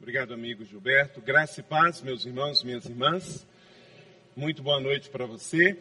[0.00, 1.20] Obrigado, amigo Gilberto.
[1.20, 3.44] Graça e paz, meus irmãos, minhas irmãs.
[4.36, 5.76] Muito boa noite para você.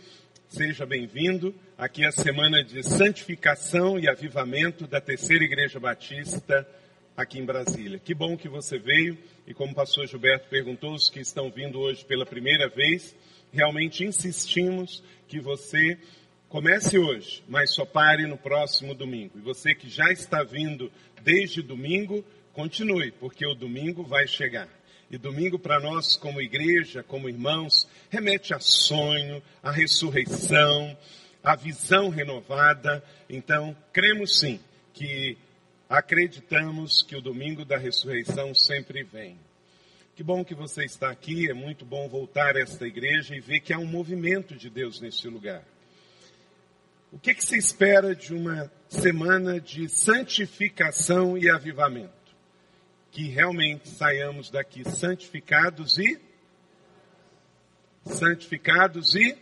[0.50, 1.54] Seja bem-vindo.
[1.78, 6.68] Aqui é a semana de santificação e avivamento da Terceira Igreja Batista
[7.16, 8.00] aqui em Brasília.
[8.00, 11.80] Que bom que você veio e como o pastor Gilberto perguntou, os que estão vindo
[11.80, 13.16] hoje pela primeira vez,
[13.54, 15.96] realmente insistimos que você
[16.50, 19.38] comece hoje, mas só pare no próximo domingo.
[19.38, 20.92] E você que já está vindo
[21.22, 22.26] desde domingo,
[22.58, 24.68] continue, porque o domingo vai chegar.
[25.12, 30.98] E domingo para nós, como igreja, como irmãos, remete a sonho, a ressurreição,
[31.44, 33.04] a visão renovada.
[33.30, 34.60] Então, cremos sim
[34.92, 35.38] que
[35.88, 39.38] acreditamos que o domingo da ressurreição sempre vem.
[40.16, 43.60] Que bom que você está aqui, é muito bom voltar a esta igreja e ver
[43.60, 45.64] que há um movimento de Deus nesse lugar.
[47.12, 52.17] O que, que se espera de uma semana de santificação e avivamento?
[53.12, 56.20] Que realmente saiamos daqui santificados e
[58.06, 59.38] santificados e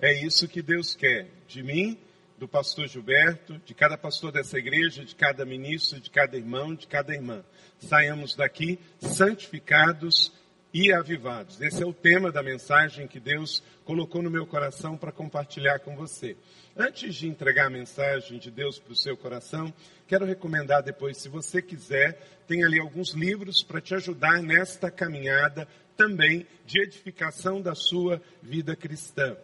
[0.00, 1.98] é isso que Deus quer de mim,
[2.38, 6.86] do pastor Gilberto, de cada pastor dessa igreja, de cada ministro, de cada irmão, de
[6.86, 7.44] cada irmã.
[7.80, 10.32] Saiamos daqui santificados
[10.72, 11.60] e avivados.
[11.60, 15.96] Esse é o tema da mensagem que Deus colocou no meu coração para compartilhar com
[15.96, 16.36] você.
[16.76, 19.72] Antes de entregar a mensagem de Deus para o seu coração,
[20.06, 25.66] quero recomendar depois, se você quiser, tem ali alguns livros para te ajudar nesta caminhada
[25.96, 29.36] também de edificação da sua vida cristã.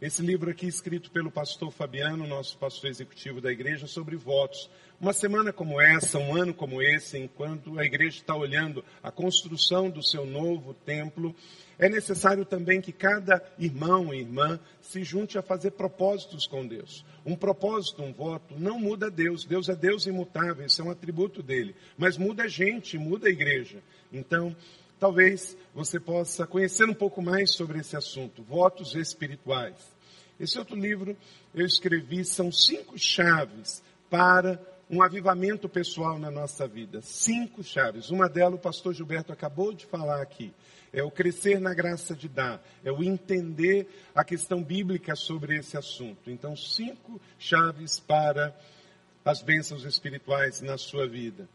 [0.00, 4.70] Esse livro aqui, escrito pelo pastor Fabiano, nosso pastor executivo da igreja, sobre votos.
[5.00, 9.88] Uma semana como essa, um ano como esse, enquanto a igreja está olhando a construção
[9.88, 11.34] do seu novo templo,
[11.78, 17.02] é necessário também que cada irmão e irmã se junte a fazer propósitos com Deus.
[17.24, 19.46] Um propósito, um voto, não muda Deus.
[19.46, 21.74] Deus é Deus imutável, isso é um atributo dele.
[21.96, 23.82] Mas muda a gente, muda a igreja.
[24.12, 24.54] Então,
[24.98, 29.76] talvez você possa conhecer um pouco mais sobre esse assunto, votos espirituais.
[30.38, 31.16] Esse outro livro
[31.54, 34.60] eu escrevi são cinco chaves para
[34.90, 37.00] um avivamento pessoal na nossa vida.
[37.00, 38.10] Cinco chaves.
[38.10, 40.52] Uma delas o pastor Gilberto acabou de falar aqui.
[40.92, 45.76] É o crescer na graça de dar, é o entender a questão bíblica sobre esse
[45.76, 46.28] assunto.
[46.28, 48.52] Então, cinco chaves para
[49.24, 51.48] as bênçãos espirituais na sua vida.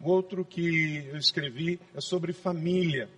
[0.00, 3.08] O outro que eu escrevi é sobre família.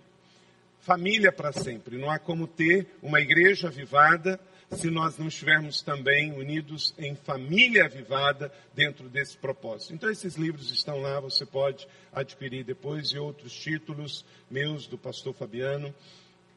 [0.81, 1.97] Família para sempre.
[1.97, 4.39] Não há como ter uma igreja avivada
[4.75, 9.93] se nós não estivermos também unidos em família avivada dentro desse propósito.
[9.93, 15.33] Então, esses livros estão lá, você pode adquirir depois, e outros títulos meus, do pastor
[15.33, 15.93] Fabiano,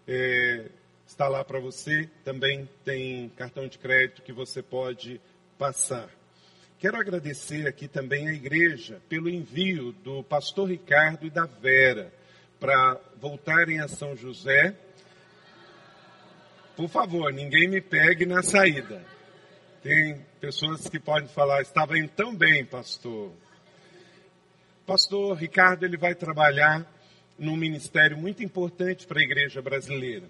[0.08, 0.66] é,
[1.06, 2.08] está lá para você.
[2.24, 5.20] Também tem cartão de crédito que você pode
[5.58, 6.08] passar.
[6.78, 12.12] Quero agradecer aqui também à igreja pelo envio do pastor Ricardo e da Vera
[12.60, 14.76] para voltarem a São José.
[16.76, 19.02] Por favor, ninguém me pegue na saída.
[19.82, 23.32] Tem pessoas que podem falar, estava indo tão bem, pastor.
[24.84, 26.86] Pastor Ricardo, ele vai trabalhar
[27.38, 30.26] num ministério muito importante para a igreja brasileira.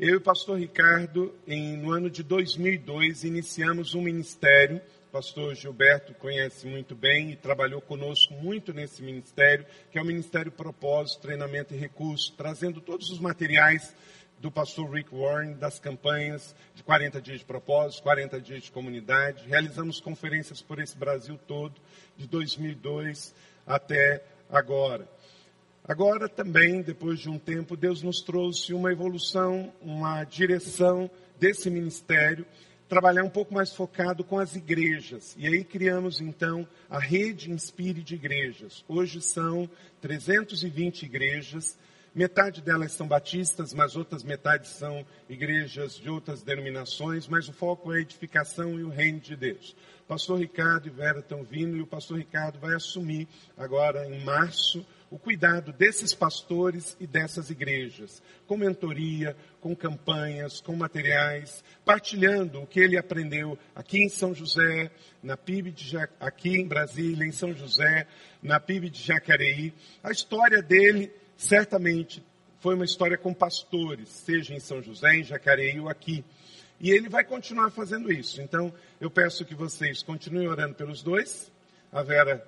[0.00, 4.80] Eu e o pastor Ricardo, em, no ano de 2002, iniciamos um ministério
[5.12, 10.50] pastor Gilberto conhece muito bem e trabalhou conosco muito nesse ministério, que é o Ministério
[10.50, 13.94] Propósito, Treinamento e Recursos, trazendo todos os materiais
[14.42, 19.48] do pastor Rick Warren, das campanhas de 40 dias de propósito, 40 dias de comunidade.
[19.48, 21.80] Realizamos conferências por esse Brasil todo,
[22.16, 23.32] de 2002
[23.64, 25.08] até agora.
[25.84, 32.44] Agora também, depois de um tempo, Deus nos trouxe uma evolução, uma direção desse ministério
[32.88, 35.34] trabalhar um pouco mais focado com as igrejas.
[35.38, 38.84] E aí criamos então a rede Inspire de Igrejas.
[38.86, 39.70] Hoje são
[40.02, 41.78] 320 igrejas,
[42.14, 47.92] metade delas são batistas, mas outras metades são igrejas de outras denominações, mas o foco
[47.92, 49.74] é a edificação e o reino de Deus.
[50.04, 54.22] O pastor Ricardo e Vera estão vindo e o pastor Ricardo vai assumir agora em
[54.24, 62.62] março o cuidado desses pastores e dessas igrejas, com mentoria, com campanhas, com materiais, partilhando
[62.62, 64.90] o que ele aprendeu aqui em São José,
[65.22, 68.06] na PIB de aqui em Brasília, em São José,
[68.42, 69.74] na PIB de Jacareí.
[70.02, 71.12] A história dele
[71.42, 72.24] certamente
[72.60, 76.24] foi uma história com pastores, seja em São José, em Jacareí ou aqui.
[76.80, 78.40] E ele vai continuar fazendo isso.
[78.40, 81.50] Então, eu peço que vocês continuem orando pelos dois.
[81.90, 82.46] A Vera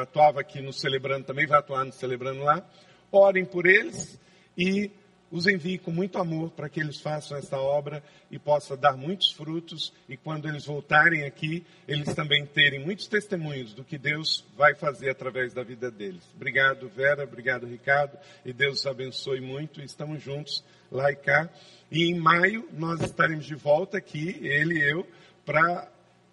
[0.00, 2.64] atuava aqui no Celebrando também, vai atuar no Celebrando lá.
[3.10, 4.18] Orem por eles
[4.56, 4.90] e
[5.32, 9.32] os envie com muito amor para que eles façam esta obra e possa dar muitos
[9.32, 14.74] frutos e quando eles voltarem aqui, eles também terem muitos testemunhos do que Deus vai
[14.74, 16.22] fazer através da vida deles.
[16.36, 19.80] Obrigado, Vera, obrigado, Ricardo, e Deus os abençoe muito.
[19.80, 21.48] Estamos juntos lá e cá.
[21.90, 25.06] E em maio nós estaremos de volta aqui, ele e eu,
[25.44, 25.91] para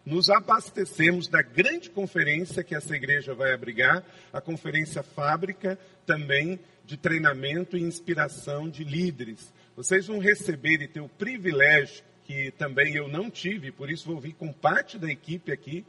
[0.10, 4.04] nos abastecermos da grande conferência que essa igreja vai abrigar,
[4.34, 9.54] a conferência fábrica também de treinamento e inspiração de líderes.
[9.76, 14.20] Vocês vão receber e ter o privilégio, que também eu não tive, por isso vou
[14.20, 15.86] vir com parte da equipe aqui,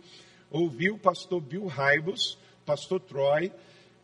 [0.50, 3.50] ouvir o pastor Bill Raibos, pastor Troy,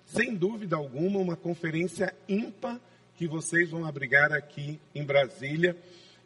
[0.07, 2.81] sem dúvida alguma, uma conferência ímpar
[3.19, 5.77] que vocês vão abrigar aqui em Brasília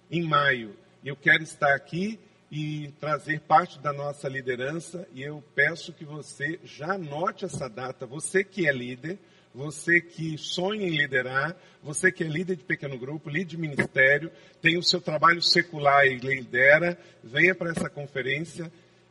[0.09, 0.77] em maio.
[1.05, 2.21] Eu quero estar aqui
[2.51, 8.07] e trazer parte da nossa liderança e eu peço que você já anote essa data,
[8.07, 9.19] você que é líder,
[9.55, 14.33] você que sonha em liderar, você que é líder de pequeno grupo, líder de ministério,
[14.61, 18.71] tem o seu trabalho secular e lidera, venha para essa conferência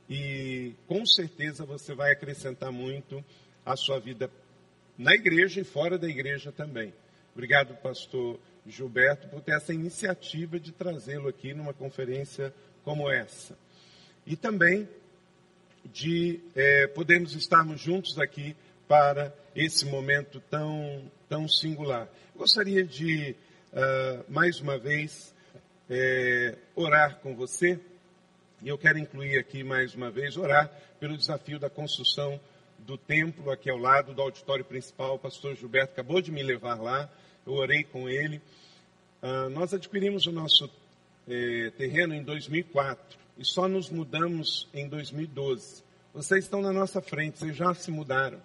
[0.10, 3.24] e com certeza você vai acrescentar muito
[3.66, 4.30] à sua vida
[4.98, 6.94] na igreja e fora da igreja também.
[7.34, 8.38] Obrigado, pastor
[8.68, 12.54] Gilberto, por ter essa iniciativa de trazê-lo aqui numa conferência
[12.84, 13.58] como essa.
[14.26, 14.88] E também
[15.86, 18.56] de é, podermos estarmos juntos aqui
[18.88, 22.08] para esse momento tão, tão singular.
[22.36, 23.36] Gostaria de,
[23.74, 25.34] uh, mais uma vez,
[25.90, 27.80] é, orar com você,
[28.62, 32.40] e eu quero incluir aqui mais uma vez, orar pelo desafio da construção
[32.80, 35.16] do templo aqui ao lado do auditório principal.
[35.16, 37.10] O pastor Gilberto acabou de me levar lá,
[37.46, 38.42] eu orei com ele.
[39.22, 40.70] Uh, nós adquirimos o nosso
[41.30, 45.84] eh, terreno em 2004 e só nos mudamos em 2012.
[46.14, 48.42] Vocês estão na nossa frente, vocês já se mudaram.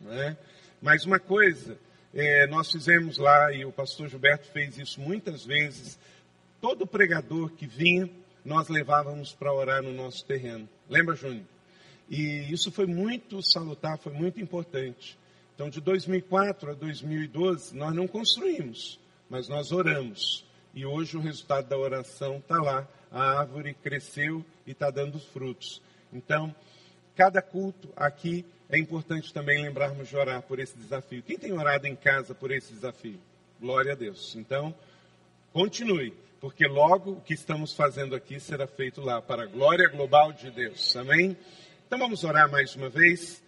[0.00, 0.36] Né?
[0.80, 1.76] Mas uma coisa,
[2.14, 5.98] é, nós fizemos lá, e o pastor Gilberto fez isso muitas vezes,
[6.60, 8.08] todo pregador que vinha,
[8.44, 10.68] nós levávamos para orar no nosso terreno.
[10.88, 11.44] Lembra, Júnior?
[12.08, 15.18] E isso foi muito salutar, foi muito importante.
[15.54, 20.44] Então, de 2004 a 2012, nós não construímos, mas nós oramos.
[20.74, 22.88] E hoje o resultado da oração está lá.
[23.10, 25.82] A árvore cresceu e está dando frutos.
[26.12, 26.54] Então,
[27.16, 31.22] cada culto aqui é importante também lembrarmos de orar por esse desafio.
[31.22, 33.18] Quem tem orado em casa por esse desafio?
[33.60, 34.36] Glória a Deus.
[34.36, 34.72] Então,
[35.52, 40.32] continue, porque logo o que estamos fazendo aqui será feito lá, para a glória global
[40.32, 40.96] de Deus.
[40.96, 41.36] Amém?
[41.86, 43.42] Então vamos orar mais uma vez.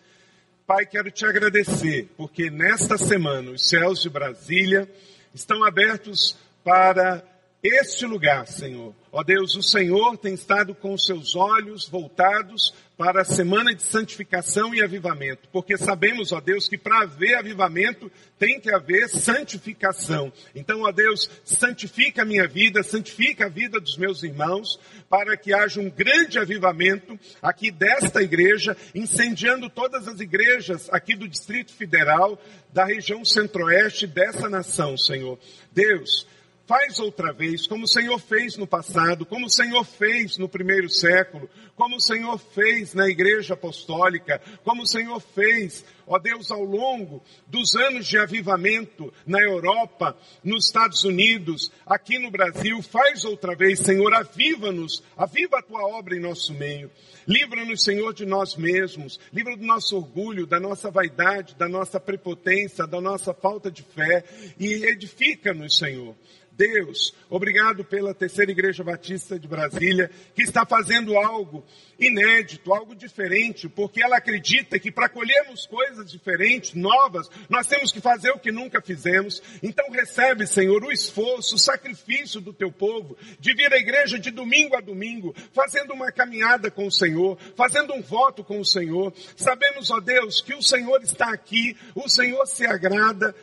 [0.66, 4.88] Pai, quero te agradecer, porque nesta semana os céus de Brasília
[5.32, 7.22] estão abertos para
[7.62, 8.92] este lugar, Senhor.
[9.12, 13.82] Ó Deus, o Senhor tem estado com os seus olhos voltados para a semana de
[13.82, 20.32] santificação e avivamento, porque sabemos, ó Deus, que para haver avivamento tem que haver santificação.
[20.54, 25.54] Então, ó Deus, santifica a minha vida, santifica a vida dos meus irmãos, para que
[25.54, 32.40] haja um grande avivamento aqui desta igreja, incendiando todas as igrejas aqui do Distrito Federal,
[32.72, 35.38] da região centro-oeste dessa nação, Senhor.
[35.70, 36.26] Deus,
[36.72, 40.88] Faz outra vez, como o Senhor fez no passado, como o Senhor fez no primeiro
[40.88, 41.46] século,
[41.76, 47.22] como o Senhor fez na igreja apostólica, como o Senhor fez, ó Deus, ao longo
[47.46, 52.80] dos anos de avivamento na Europa, nos Estados Unidos, aqui no Brasil.
[52.80, 56.90] Faz outra vez, Senhor, aviva-nos, aviva a tua obra em nosso meio.
[57.28, 62.86] Livra-nos, Senhor, de nós mesmos, livra do nosso orgulho, da nossa vaidade, da nossa prepotência,
[62.86, 64.24] da nossa falta de fé
[64.58, 66.16] e edifica-nos, Senhor.
[66.62, 71.64] Deus, obrigado pela terceira igreja batista de Brasília, que está fazendo algo
[71.98, 78.00] inédito, algo diferente, porque ela acredita que para colhermos coisas diferentes, novas, nós temos que
[78.00, 79.42] fazer o que nunca fizemos.
[79.60, 84.30] Então recebe, Senhor, o esforço, o sacrifício do teu povo de vir à igreja de
[84.30, 89.12] domingo a domingo, fazendo uma caminhada com o Senhor, fazendo um voto com o Senhor.
[89.34, 93.34] Sabemos, ó Deus, que o Senhor está aqui, o Senhor se agrada,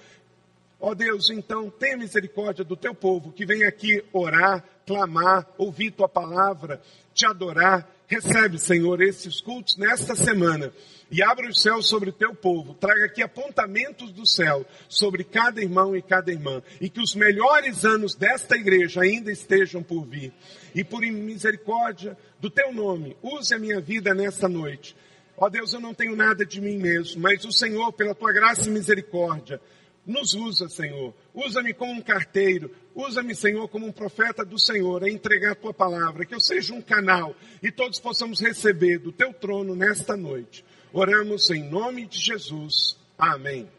[0.81, 6.07] Ó Deus, então tenha misericórdia do teu povo que vem aqui orar, clamar, ouvir tua
[6.07, 6.81] palavra,
[7.13, 7.87] te adorar.
[8.07, 10.73] Recebe, Senhor, esses cultos nesta semana
[11.11, 12.73] e abra os céus sobre o teu povo.
[12.73, 17.83] Traga aqui apontamentos do céu sobre cada irmão e cada irmã e que os melhores
[17.83, 20.33] anos desta igreja ainda estejam por vir.
[20.73, 24.95] E por misericórdia do teu nome, use a minha vida nesta noite.
[25.37, 28.67] Ó Deus, eu não tenho nada de mim mesmo, mas o Senhor, pela tua graça
[28.67, 29.61] e misericórdia,
[30.05, 31.13] nos usa, Senhor.
[31.33, 32.71] Usa-me como um carteiro.
[32.95, 36.25] Usa-me, Senhor, como um profeta do Senhor, a entregar a tua palavra.
[36.25, 40.65] Que eu seja um canal e todos possamos receber do teu trono nesta noite.
[40.91, 42.97] Oramos em nome de Jesus.
[43.17, 43.69] Amém.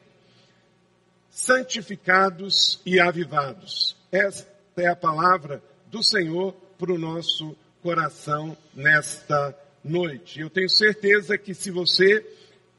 [1.31, 3.97] santificados e avivados.
[4.13, 10.41] Esta é a palavra do Senhor para o nosso coração nesta noite.
[10.41, 12.25] Eu tenho certeza que se você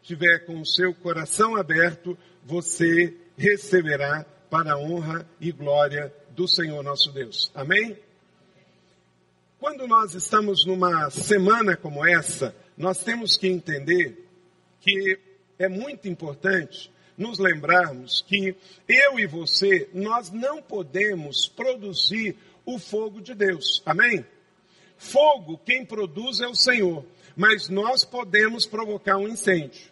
[0.04, 6.84] tiver com o seu coração aberto, você receberá para a honra e glória do Senhor
[6.84, 7.52] nosso Deus.
[7.56, 7.98] Amém?
[9.60, 14.28] Quando nós estamos numa semana como essa, nós temos que entender
[14.80, 15.20] que
[15.58, 18.56] é muito importante nos lembrarmos que
[18.88, 23.82] eu e você, nós não podemos produzir o fogo de Deus.
[23.86, 24.26] Amém?
[24.98, 27.04] Fogo, quem produz é o Senhor,
[27.36, 29.92] mas nós podemos provocar um incêndio.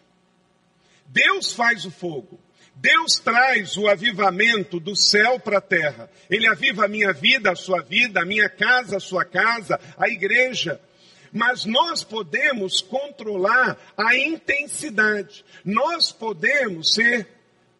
[1.06, 2.38] Deus faz o fogo.
[2.80, 6.10] Deus traz o avivamento do céu para a terra.
[6.30, 10.08] Ele aviva a minha vida, a sua vida, a minha casa, a sua casa, a
[10.08, 10.80] igreja.
[11.30, 15.44] Mas nós podemos controlar a intensidade.
[15.62, 17.28] Nós podemos ser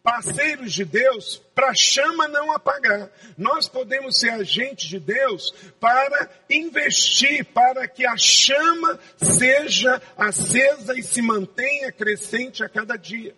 [0.03, 3.09] parceiros de Deus para a chama não apagar.
[3.35, 11.01] Nós podemos ser agentes de Deus para investir, para que a chama seja acesa e
[11.01, 13.35] se mantenha crescente a cada dia.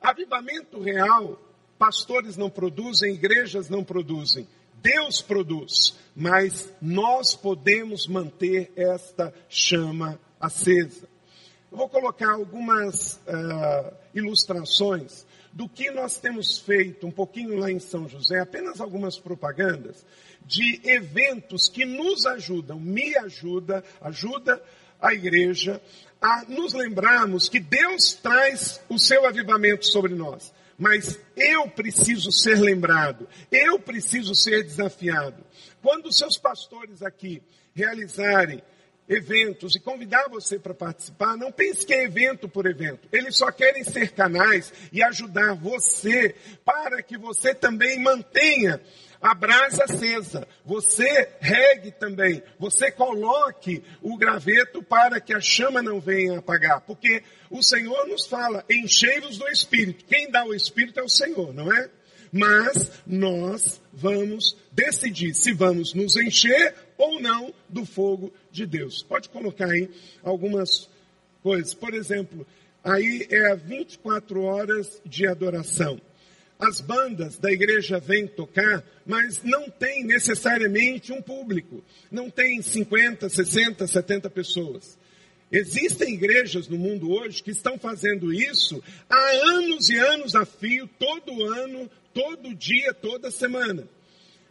[0.00, 1.40] Avivamento real,
[1.78, 4.46] pastores não produzem, igrejas não produzem.
[4.80, 11.08] Deus produz, mas nós podemos manter esta chama acesa.
[11.70, 17.78] Eu vou colocar algumas uh, ilustrações do que nós temos feito um pouquinho lá em
[17.78, 20.06] São José, apenas algumas propagandas
[20.46, 24.62] de eventos que nos ajudam, me ajuda, ajuda
[25.00, 25.80] a igreja
[26.20, 30.52] a nos lembrarmos que Deus traz o seu avivamento sobre nós.
[30.76, 35.44] Mas eu preciso ser lembrado, eu preciso ser desafiado.
[35.82, 37.42] Quando seus pastores aqui
[37.74, 38.62] realizarem
[39.08, 43.08] eventos e convidar você para participar, não pense que é evento por evento.
[43.10, 46.34] Eles só querem ser canais e ajudar você
[46.64, 48.80] para que você também mantenha
[49.20, 50.46] a brasa acesa.
[50.64, 52.42] Você regue também.
[52.58, 56.80] Você coloque o graveto para que a chama não venha apagar.
[56.82, 60.04] Porque o Senhor nos fala, enchei-vos do Espírito.
[60.04, 61.90] Quem dá o Espírito é o Senhor, não é?
[62.30, 69.02] Mas nós vamos decidir se vamos nos encher ou não do fogo de Deus.
[69.02, 69.90] Pode colocar aí
[70.22, 70.88] algumas
[71.42, 71.72] coisas.
[71.74, 72.46] Por exemplo,
[72.84, 75.98] aí é 24 horas de adoração.
[76.58, 81.84] As bandas da igreja vêm tocar, mas não tem necessariamente um público.
[82.10, 84.98] Não tem 50, 60, 70 pessoas.
[85.52, 90.88] Existem igrejas no mundo hoje que estão fazendo isso há anos e anos a fio,
[90.98, 93.88] todo ano, todo dia, toda semana.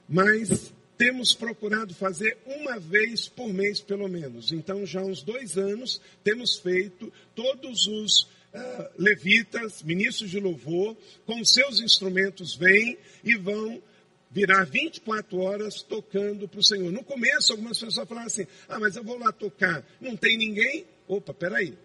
[0.08, 4.52] Mas temos procurado fazer uma vez por mês, pelo menos.
[4.52, 10.96] Então, já há uns dois anos, temos feito todos os uh, levitas, ministros de louvor,
[11.26, 13.82] com seus instrumentos, vêm e vão
[14.30, 16.92] virar 24 horas tocando para o Senhor.
[16.92, 20.86] No começo, algumas pessoas falaram assim: ah, mas eu vou lá tocar, não tem ninguém?
[21.08, 21.78] Opa, peraí.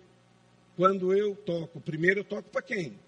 [0.76, 2.98] Quando eu toco, primeiro eu toco para quem?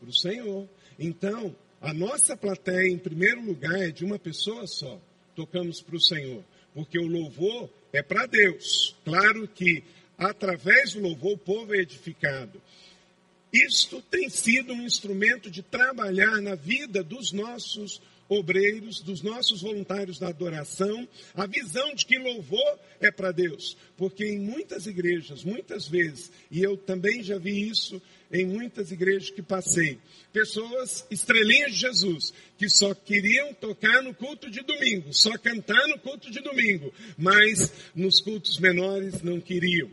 [0.00, 0.68] Para o Senhor.
[0.98, 5.00] Então, a nossa plateia, em primeiro lugar, é de uma pessoa só.
[5.34, 6.44] Tocamos para o Senhor.
[6.74, 8.96] Porque o louvor é para Deus.
[9.04, 9.84] Claro que,
[10.28, 12.60] através do louvor, o povo é edificado.
[13.52, 20.18] Isto tem sido um instrumento de trabalhar na vida dos nossos obreiros, dos nossos voluntários
[20.18, 23.76] da adoração, a visão de que louvor é para Deus.
[23.96, 28.00] Porque em muitas igrejas, muitas vezes, e eu também já vi isso
[28.32, 29.98] em muitas igrejas que passei.
[30.32, 35.98] Pessoas, estrelinhas de Jesus, que só queriam tocar no culto de domingo, só cantar no
[35.98, 39.90] culto de domingo, mas nos cultos menores não queriam.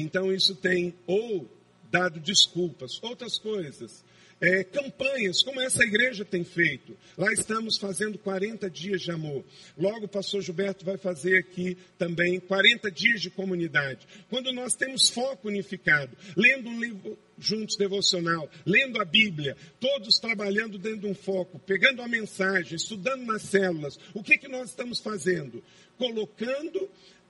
[0.00, 1.48] Então isso tem ou
[1.90, 4.04] dado desculpas, outras coisas
[4.40, 6.96] é, campanhas, como essa igreja tem feito.
[7.16, 9.44] Lá estamos fazendo 40 dias de amor.
[9.76, 14.06] Logo o pastor Gilberto vai fazer aqui também 40 dias de comunidade.
[14.30, 20.78] Quando nós temos foco unificado, lendo um livro juntos devocional, lendo a Bíblia, todos trabalhando
[20.78, 25.00] dentro de um foco, pegando a mensagem, estudando nas células, o que, que nós estamos
[25.00, 25.62] fazendo?
[25.96, 26.88] Colocando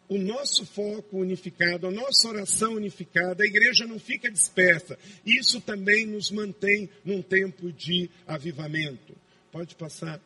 [0.08, 4.98] o nosso foco unificado, a nossa oração unificada, a igreja não fica dispersa.
[5.24, 9.14] Isso também nos mantém num tempo de avivamento.
[9.52, 10.20] Pode passar.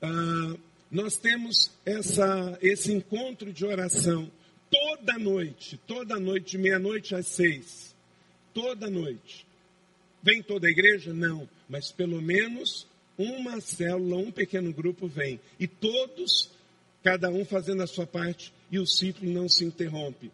[0.00, 0.56] Ah,
[0.90, 4.30] nós temos essa, esse encontro de oração
[4.68, 7.94] toda noite, toda noite, de meia-noite às seis.
[8.52, 9.46] Toda noite.
[10.22, 11.12] Vem toda a igreja?
[11.12, 12.86] Não, mas pelo menos
[13.16, 15.40] uma célula, um pequeno grupo vem.
[15.58, 16.50] E todos
[17.02, 20.30] cada um fazendo a sua parte e o ciclo não se interrompe.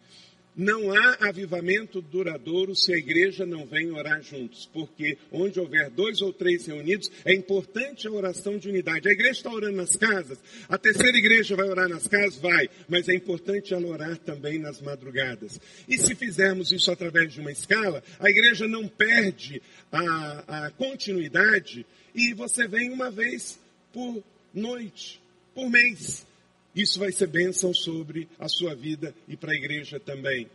[0.59, 6.21] Não há avivamento duradouro se a igreja não vem orar juntos, porque onde houver dois
[6.21, 9.07] ou três reunidos, é importante a oração de unidade.
[9.07, 12.35] A igreja está orando nas casas, a terceira igreja vai orar nas casas?
[12.41, 15.61] Vai, mas é importante ela orar também nas madrugadas.
[15.87, 21.85] E se fizermos isso através de uma escala, a igreja não perde a, a continuidade
[22.13, 23.57] e você vem uma vez
[23.93, 24.21] por
[24.53, 25.21] noite,
[25.55, 26.27] por mês.
[26.75, 30.47] Isso vai ser bênção sobre a sua vida e para a igreja também.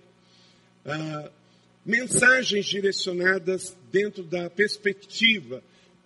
[0.85, 1.31] Ah,
[1.85, 5.63] mensagens direcionadas dentro da perspectiva,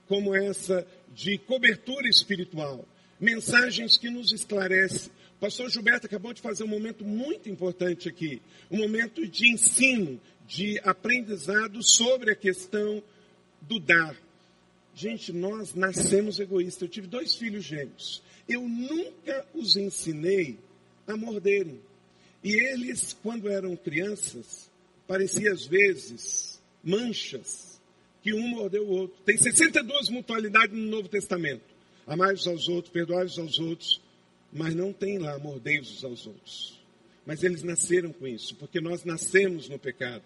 [0.06, 2.86] como essa de cobertura espiritual.
[3.20, 5.10] Mensagens que nos esclarecem.
[5.36, 8.40] O pastor Gilberto acabou de fazer um momento muito importante aqui.
[8.70, 13.02] Um momento de ensino, de aprendizado sobre a questão
[13.60, 14.16] do dar.
[14.94, 16.82] Gente, nós nascemos egoístas.
[16.82, 20.58] Eu tive dois filhos gêmeos eu nunca os ensinei
[21.06, 21.80] a morderem.
[22.42, 24.70] E eles, quando eram crianças,
[25.06, 27.80] pareciam às vezes manchas
[28.22, 29.16] que um mordeu o outro.
[29.24, 31.62] Tem 62 mutualidades no Novo Testamento.
[32.06, 34.00] Amai-vos aos outros, perdoai-vos aos outros,
[34.52, 36.78] mas não tem lá mordei-vos aos outros.
[37.26, 40.22] Mas eles nasceram com isso, porque nós nascemos no pecado.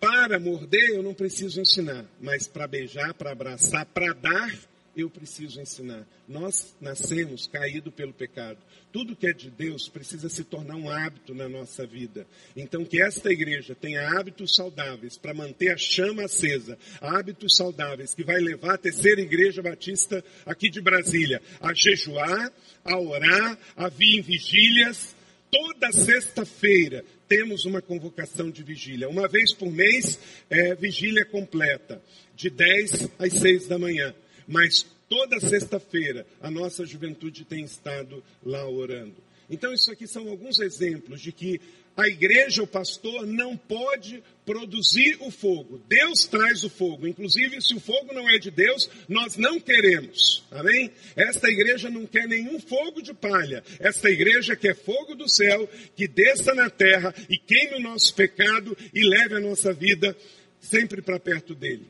[0.00, 4.58] Para morder eu não preciso ensinar, mas para beijar, para abraçar, para dar,
[4.96, 6.06] eu preciso ensinar.
[6.28, 8.58] Nós nascemos caído pelo pecado.
[8.92, 12.26] Tudo que é de Deus precisa se tornar um hábito na nossa vida.
[12.54, 18.22] Então, que esta igreja tenha hábitos saudáveis para manter a chama acesa, hábitos saudáveis que
[18.22, 22.52] vai levar a terceira igreja batista aqui de Brasília a jejuar,
[22.84, 25.16] a orar, a vir em vigílias.
[25.50, 29.08] Toda sexta-feira temos uma convocação de vigília.
[29.08, 30.18] Uma vez por mês,
[30.50, 32.02] é vigília completa,
[32.34, 34.14] de 10 às 6 da manhã
[34.46, 39.16] mas toda sexta-feira a nossa juventude tem estado lá orando.
[39.50, 41.60] Então, isso aqui são alguns exemplos de que
[41.94, 45.78] a igreja, o pastor, não pode produzir o fogo.
[45.86, 47.06] Deus traz o fogo.
[47.06, 50.42] Inclusive, se o fogo não é de Deus, nós não queremos.
[50.50, 50.90] Amém?
[51.14, 53.62] Esta igreja não quer nenhum fogo de palha.
[53.78, 58.76] Esta igreja quer fogo do céu, que desça na terra e queime o nosso pecado
[58.94, 60.16] e leve a nossa vida
[60.60, 61.86] sempre para perto dele.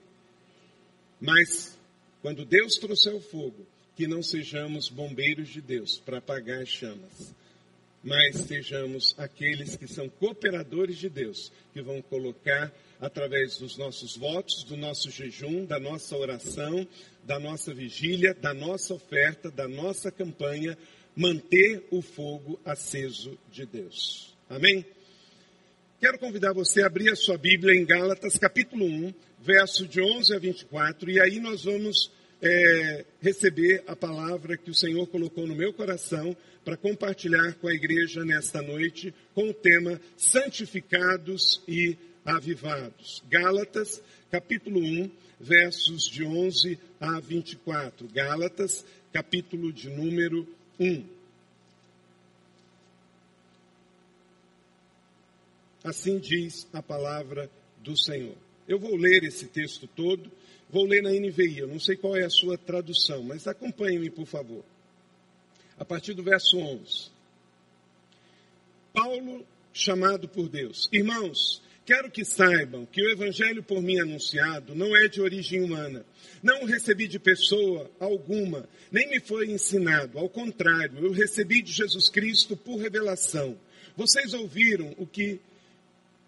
[1.20, 1.78] Mas
[2.22, 3.66] quando Deus trouxer o fogo,
[3.96, 7.34] que não sejamos bombeiros de Deus para apagar as chamas,
[8.02, 14.64] mas sejamos aqueles que são cooperadores de Deus, que vão colocar através dos nossos votos,
[14.64, 16.86] do nosso jejum, da nossa oração,
[17.24, 20.78] da nossa vigília, da nossa oferta, da nossa campanha,
[21.14, 24.34] manter o fogo aceso de Deus.
[24.48, 24.84] Amém?
[26.02, 30.34] Quero convidar você a abrir a sua Bíblia em Gálatas, capítulo 1, verso de 11
[30.34, 32.10] a 24, e aí nós vamos
[32.42, 37.72] é, receber a palavra que o Senhor colocou no meu coração para compartilhar com a
[37.72, 43.22] igreja nesta noite, com o tema Santificados e Avivados.
[43.30, 48.08] Gálatas, capítulo 1, versos de 11 a 24.
[48.12, 50.48] Gálatas, capítulo de número
[50.80, 51.21] 1.
[55.84, 58.36] Assim diz a palavra do Senhor.
[58.68, 60.30] Eu vou ler esse texto todo,
[60.70, 64.26] vou ler na NVI, eu não sei qual é a sua tradução, mas acompanhe-me, por
[64.26, 64.64] favor.
[65.78, 67.10] A partir do verso 11.
[68.92, 70.88] Paulo, chamado por Deus.
[70.92, 76.04] Irmãos, quero que saibam que o evangelho por mim anunciado não é de origem humana.
[76.42, 80.18] Não o recebi de pessoa alguma, nem me foi ensinado.
[80.18, 83.58] Ao contrário, eu recebi de Jesus Cristo por revelação.
[83.96, 85.40] Vocês ouviram o que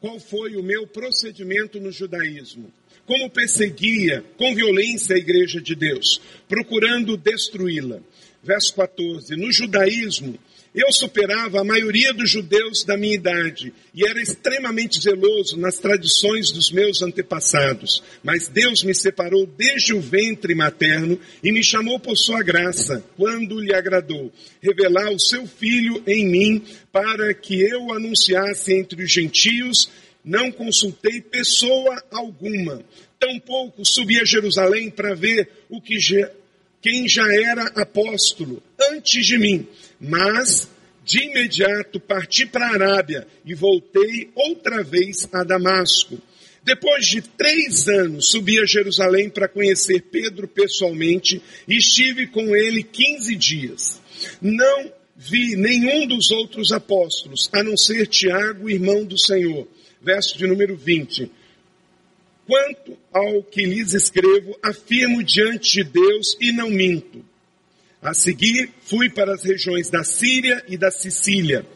[0.04, 2.70] qual foi o meu procedimento no judaísmo.
[3.06, 8.00] Como perseguia com violência a igreja de Deus, procurando destruí-la.
[8.42, 10.38] Verso 14: No judaísmo,
[10.74, 16.50] eu superava a maioria dos judeus da minha idade e era extremamente zeloso nas tradições
[16.50, 18.02] dos meus antepassados.
[18.24, 23.60] Mas Deus me separou desde o ventre materno e me chamou por sua graça, quando
[23.60, 29.88] lhe agradou, revelar o seu filho em mim para que eu anunciasse entre os gentios.
[30.24, 32.82] Não consultei pessoa alguma,
[33.20, 36.00] tampouco subi a Jerusalém para ver o que
[36.84, 39.66] quem já era apóstolo antes de mim,
[39.98, 40.68] mas
[41.02, 46.20] de imediato parti para a Arábia e voltei outra vez a Damasco.
[46.62, 52.82] Depois de três anos, subi a Jerusalém para conhecer Pedro pessoalmente e estive com ele
[52.82, 53.98] quinze dias.
[54.42, 59.66] Não vi nenhum dos outros apóstolos, a não ser Tiago, irmão do Senhor.
[60.02, 61.30] Verso de número 20.
[62.46, 67.24] Quanto ao que lhes escrevo, afirmo diante de Deus e não minto.
[68.02, 71.66] A seguir, fui para as regiões da Síria e da Sicília.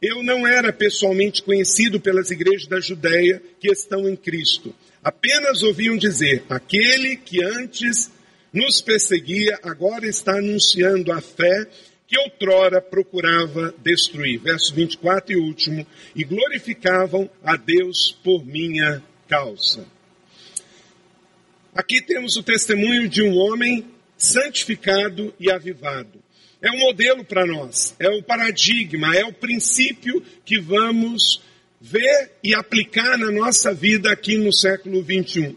[0.00, 4.74] eu não era pessoalmente conhecido pelas igrejas da Judéia que estão em Cristo.
[5.02, 8.10] Apenas ouviam dizer: aquele que antes
[8.52, 11.68] nos perseguia, agora está anunciando a fé
[12.06, 14.40] que outrora procurava destruir.
[14.40, 15.86] Verso 24 e último.
[16.14, 19.86] E glorificavam a Deus por minha causa.
[21.74, 23.84] Aqui temos o testemunho de um homem
[24.16, 26.22] santificado e avivado.
[26.62, 31.42] É um modelo para nós, é o paradigma, é o princípio que vamos
[31.80, 35.56] ver e aplicar na nossa vida aqui no século 21.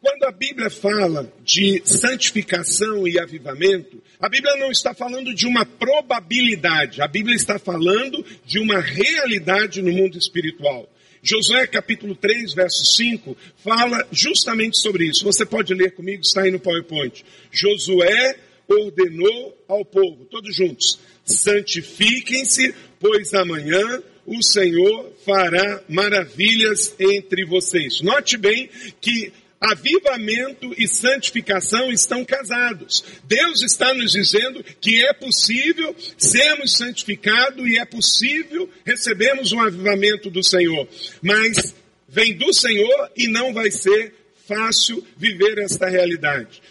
[0.00, 5.64] Quando a Bíblia fala de santificação e avivamento, a Bíblia não está falando de uma
[5.64, 10.88] probabilidade, a Bíblia está falando de uma realidade no mundo espiritual.
[11.24, 15.24] Josué capítulo 3, verso 5, fala justamente sobre isso.
[15.24, 17.24] Você pode ler comigo, está aí no PowerPoint.
[17.50, 18.36] Josué
[18.68, 28.02] ordenou ao povo, todos juntos, santifiquem-se, pois amanhã o Senhor fará maravilhas entre vocês.
[28.02, 28.68] Note bem
[29.00, 29.32] que
[29.64, 33.04] avivamento e santificação estão casados.
[33.24, 40.30] Deus está nos dizendo que é possível sermos santificados e é possível recebermos um avivamento
[40.30, 40.86] do Senhor.
[41.22, 41.74] Mas
[42.08, 44.14] vem do Senhor e não vai ser
[44.46, 46.62] fácil viver esta realidade.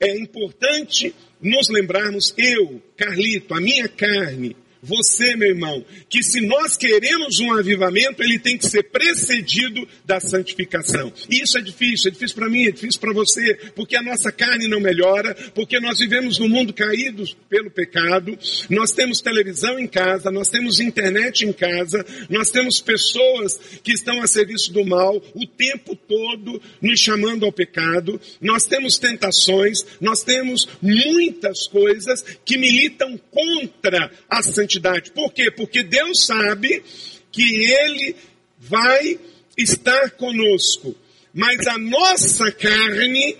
[0.00, 6.76] É importante nos lembrarmos, eu, Carlito, a minha carne, você, meu irmão, que se nós
[6.76, 11.12] queremos um avivamento, ele tem que ser precedido da santificação.
[11.28, 14.30] E isso é difícil, é difícil para mim, é difícil para você, porque a nossa
[14.30, 18.38] carne não melhora, porque nós vivemos num mundo caído pelo pecado,
[18.70, 24.22] nós temos televisão em casa, nós temos internet em casa, nós temos pessoas que estão
[24.22, 30.22] a serviço do mal o tempo todo nos chamando ao pecado, nós temos tentações, nós
[30.22, 35.10] temos muitas coisas que militam contra a santificação santidade.
[35.10, 35.50] Por quê?
[35.50, 36.84] Porque Deus sabe
[37.32, 38.14] que Ele
[38.58, 39.18] vai
[39.56, 40.94] estar conosco.
[41.32, 43.38] Mas a nossa carne,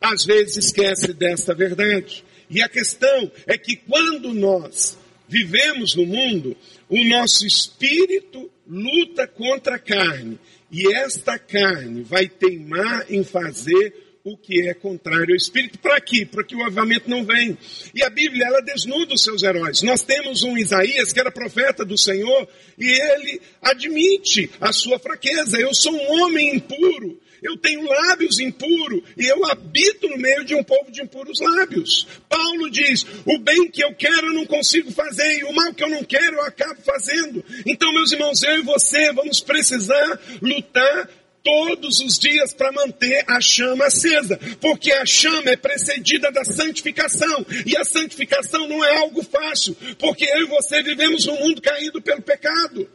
[0.00, 2.24] às vezes, esquece desta verdade.
[2.48, 4.98] E a questão é que quando nós
[5.28, 6.56] vivemos no mundo,
[6.88, 10.38] o nosso espírito luta contra a carne.
[10.70, 15.78] E esta carne vai teimar em fazer o que é contrário ao Espírito.
[15.78, 16.24] Para quê?
[16.24, 17.58] Para que o avivamento não venha.
[17.94, 19.82] E a Bíblia, ela desnuda os seus heróis.
[19.82, 25.60] Nós temos um Isaías que era profeta do Senhor e ele admite a sua fraqueza.
[25.60, 27.20] Eu sou um homem impuro.
[27.42, 32.06] Eu tenho lábios impuros e eu habito no meio de um povo de impuros lábios.
[32.26, 35.84] Paulo diz: o bem que eu quero eu não consigo fazer e o mal que
[35.84, 37.44] eu não quero eu acabo fazendo.
[37.66, 41.10] Então, meus irmãos, eu e você vamos precisar lutar
[41.44, 47.46] todos os dias para manter a chama acesa, porque a chama é precedida da santificação,
[47.66, 52.00] e a santificação não é algo fácil, porque eu e você vivemos num mundo caído
[52.00, 52.88] pelo pecado.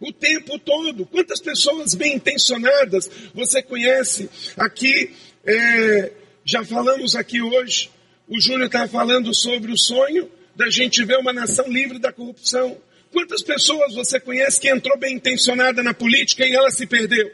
[0.00, 1.04] O tempo todo.
[1.06, 5.10] Quantas pessoas bem intencionadas você conhece aqui?
[5.44, 6.12] É,
[6.44, 7.90] já falamos aqui hoje.
[8.28, 12.76] O Júnior estava falando sobre o sonho da gente ver uma nação livre da corrupção.
[13.10, 17.28] Quantas pessoas você conhece que entrou bem intencionada na política e ela se perdeu?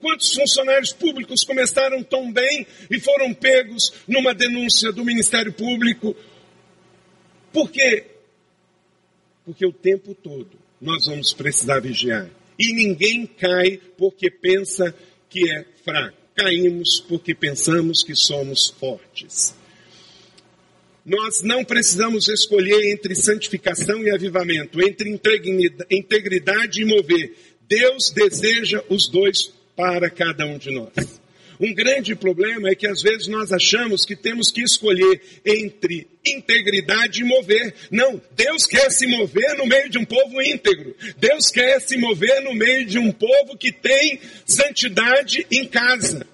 [0.00, 6.16] Quantos funcionários públicos começaram tão bem e foram pegos numa denúncia do Ministério Público?
[7.52, 8.06] Por quê?
[9.44, 12.30] Porque o tempo todo nós vamos precisar vigiar.
[12.58, 14.94] E ninguém cai porque pensa
[15.28, 16.16] que é fraco.
[16.34, 19.54] Caímos porque pensamos que somos fortes.
[21.04, 25.10] Nós não precisamos escolher entre santificação e avivamento, entre
[25.90, 27.34] integridade e mover.
[27.68, 31.20] Deus deseja os dois para cada um de nós.
[31.60, 37.20] Um grande problema é que às vezes nós achamos que temos que escolher entre integridade
[37.20, 37.74] e mover.
[37.90, 40.96] Não, Deus quer se mover no meio de um povo íntegro.
[41.18, 46.26] Deus quer se mover no meio de um povo que tem santidade em casa.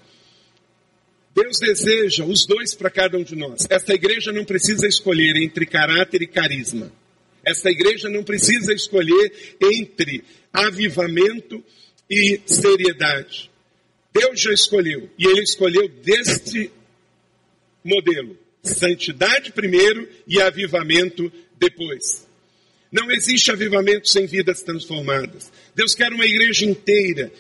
[1.35, 3.67] Deus deseja os dois para cada um de nós.
[3.69, 6.93] Esta igreja não precisa escolher entre caráter e carisma.
[7.45, 10.23] Esta igreja não precisa escolher entre
[10.53, 11.63] avivamento e
[12.47, 13.51] seriedade.
[14.13, 16.71] Deus já escolheu, e Ele escolheu deste
[17.85, 22.27] modelo: santidade primeiro e avivamento depois.
[22.91, 25.53] Não existe avivamento sem vidas transformadas.
[25.75, 27.33] Deus quer uma igreja inteira,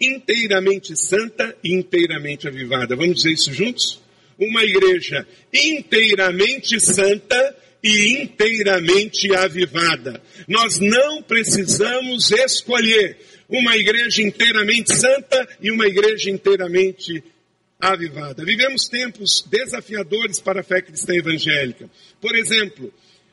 [0.00, 2.96] inteiramente santa e inteiramente avivada.
[2.96, 4.00] Vamos dizer isso juntos?
[4.38, 10.22] Uma igreja inteiramente santa e inteiramente avivada.
[10.48, 13.16] Nós não precisamos escolher
[13.50, 17.22] uma igreja inteiramente santa e uma igreja inteiramente
[17.80, 18.44] avivada.
[18.44, 21.90] Vivemos tempos desafiadores para a fé cristã evangélica.
[22.20, 22.92] Por exemplo,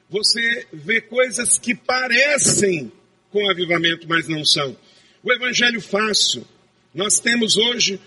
[0.10, 2.92] você vê coisas que parecem
[3.30, 4.76] com avivamento, mas não são.
[5.22, 6.46] O evangelho fácil.
[6.94, 8.00] Nós temos hoje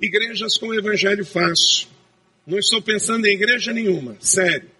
[0.00, 1.88] igrejas com evangelho fácil.
[2.46, 4.70] Não estou pensando em igreja nenhuma, sério.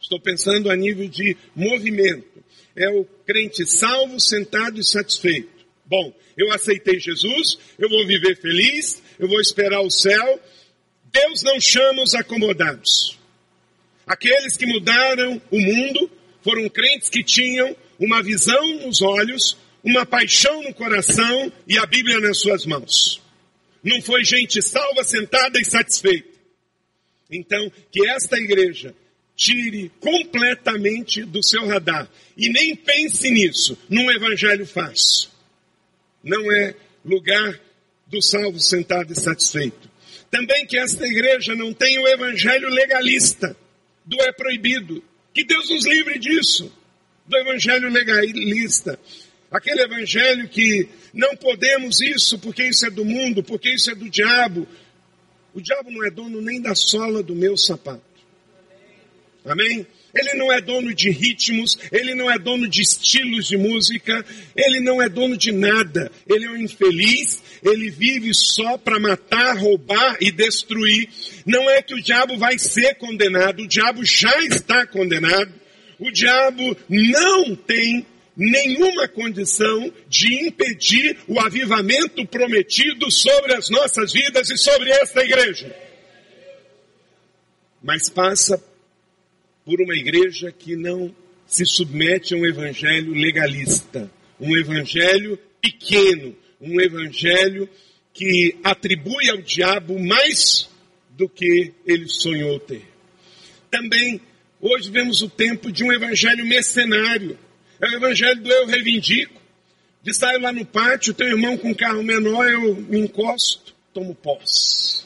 [0.00, 2.42] Estou pensando a nível de movimento.
[2.74, 5.57] É o crente salvo, sentado e satisfeito.
[5.88, 10.40] Bom, eu aceitei Jesus, eu vou viver feliz, eu vou esperar o céu.
[11.10, 13.18] Deus não chama os acomodados.
[14.06, 16.10] Aqueles que mudaram o mundo
[16.42, 22.20] foram crentes que tinham uma visão nos olhos, uma paixão no coração e a Bíblia
[22.20, 23.22] nas suas mãos.
[23.82, 26.28] Não foi gente salva, sentada e satisfeita.
[27.30, 28.94] Então, que esta igreja
[29.34, 35.37] tire completamente do seu radar e nem pense nisso, num evangelho fácil.
[36.22, 37.60] Não é lugar
[38.06, 39.88] do salvo sentado e satisfeito.
[40.30, 43.56] Também que esta igreja não tenha o evangelho legalista,
[44.04, 45.02] do é proibido.
[45.32, 46.72] Que Deus nos livre disso,
[47.26, 48.98] do evangelho legalista.
[49.50, 54.08] Aquele evangelho que não podemos isso porque isso é do mundo, porque isso é do
[54.10, 54.66] diabo.
[55.54, 58.02] O diabo não é dono nem da sola do meu sapato.
[59.44, 59.86] Amém?
[60.14, 64.24] Ele não é dono de ritmos, ele não é dono de estilos de música,
[64.56, 66.10] ele não é dono de nada.
[66.26, 71.08] Ele é um infeliz, ele vive só para matar, roubar e destruir.
[71.44, 75.52] Não é que o diabo vai ser condenado, o diabo já está condenado.
[75.98, 84.48] O diabo não tem nenhuma condição de impedir o avivamento prometido sobre as nossas vidas
[84.48, 85.74] e sobre esta igreja.
[87.82, 88.62] Mas passa
[89.68, 91.14] por uma igreja que não
[91.46, 97.68] se submete a um evangelho legalista, um evangelho pequeno, um evangelho
[98.14, 100.70] que atribui ao diabo mais
[101.10, 102.82] do que ele sonhou ter.
[103.70, 104.18] Também
[104.58, 107.38] hoje vemos o tempo de um evangelho mercenário
[107.78, 109.38] é o evangelho do eu reivindico.
[110.02, 115.04] De sair lá no pátio, teu irmão com carro menor, eu me encosto, tomo posse.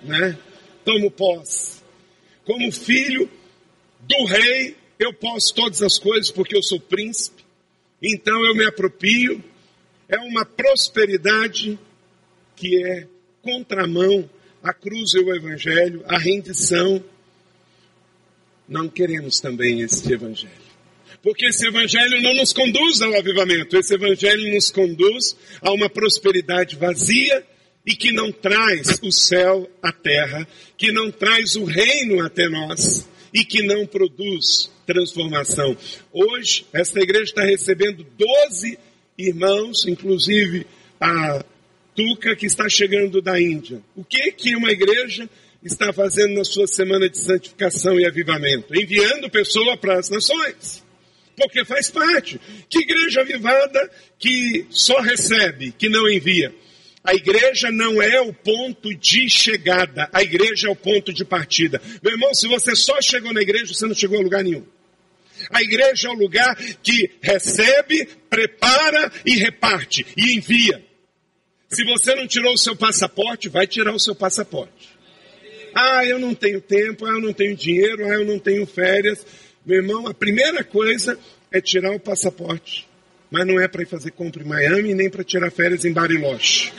[0.00, 0.38] Né?
[0.84, 1.81] Tomo posse.
[2.44, 3.28] Como filho
[4.00, 7.42] do rei, eu posso todas as coisas porque eu sou príncipe.
[8.02, 9.42] Então eu me aproprio.
[10.08, 11.78] É uma prosperidade
[12.56, 13.06] que é
[13.40, 14.28] contramão
[14.62, 17.02] à cruz e o evangelho, a rendição.
[18.68, 20.72] Não queremos também esse evangelho.
[21.22, 26.76] Porque esse evangelho não nos conduz ao avivamento, esse evangelho nos conduz a uma prosperidade
[26.76, 27.46] vazia
[27.86, 33.08] e que não traz o céu à terra, que não traz o reino até nós
[33.34, 35.76] e que não produz transformação.
[36.12, 38.78] Hoje, esta igreja está recebendo 12
[39.18, 40.66] irmãos, inclusive
[41.00, 41.44] a
[41.94, 43.82] Tuca que está chegando da Índia.
[43.94, 45.28] O que que uma igreja
[45.62, 48.74] está fazendo na sua semana de santificação e avivamento?
[48.74, 50.82] Enviando pessoa para as nações
[51.36, 52.40] porque faz parte.
[52.68, 56.54] Que igreja avivada que só recebe, que não envia?
[57.04, 61.82] A igreja não é o ponto de chegada, a igreja é o ponto de partida.
[62.02, 64.64] Meu irmão, se você só chegou na igreja, você não chegou a lugar nenhum.
[65.50, 70.84] A igreja é o lugar que recebe, prepara e reparte e envia.
[71.68, 74.90] Se você não tirou o seu passaporte, vai tirar o seu passaporte.
[75.74, 79.26] Ah, eu não tenho tempo, ah, eu não tenho dinheiro, ah, eu não tenho férias.
[79.64, 81.18] Meu irmão, a primeira coisa
[81.50, 82.86] é tirar o passaporte.
[83.32, 86.70] Mas não é para ir fazer compra em Miami, nem para tirar férias em Bariloche.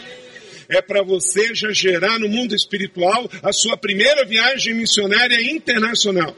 [0.69, 6.37] É para você já gerar no mundo espiritual a sua primeira viagem missionária internacional.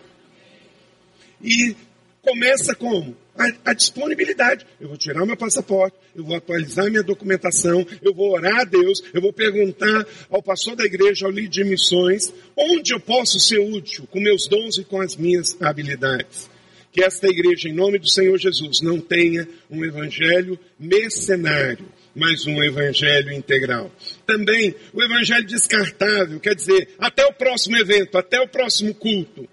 [1.44, 1.76] E
[2.22, 3.14] começa como?
[3.38, 4.66] A, a, disponibilidade.
[4.80, 9.04] Eu vou tirar meu passaporte, eu vou atualizar minha documentação, eu vou orar a Deus,
[9.14, 13.60] eu vou perguntar ao pastor da igreja, ao líder de missões, onde eu posso ser
[13.60, 16.55] útil com meus dons e com as minhas habilidades.
[16.96, 22.64] Que esta igreja, em nome do Senhor Jesus, não tenha um evangelho mercenário, mas um
[22.64, 23.92] evangelho integral.
[24.26, 29.46] Também o evangelho descartável, quer dizer, até o próximo evento, até o próximo culto.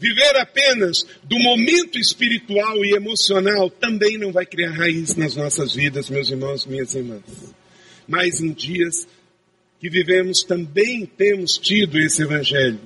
[0.00, 6.08] Viver apenas do momento espiritual e emocional também não vai criar raiz nas nossas vidas,
[6.08, 7.22] meus irmãos, minhas irmãs.
[8.06, 9.06] Mas em dias
[9.78, 12.80] que vivemos também temos tido esse evangelho.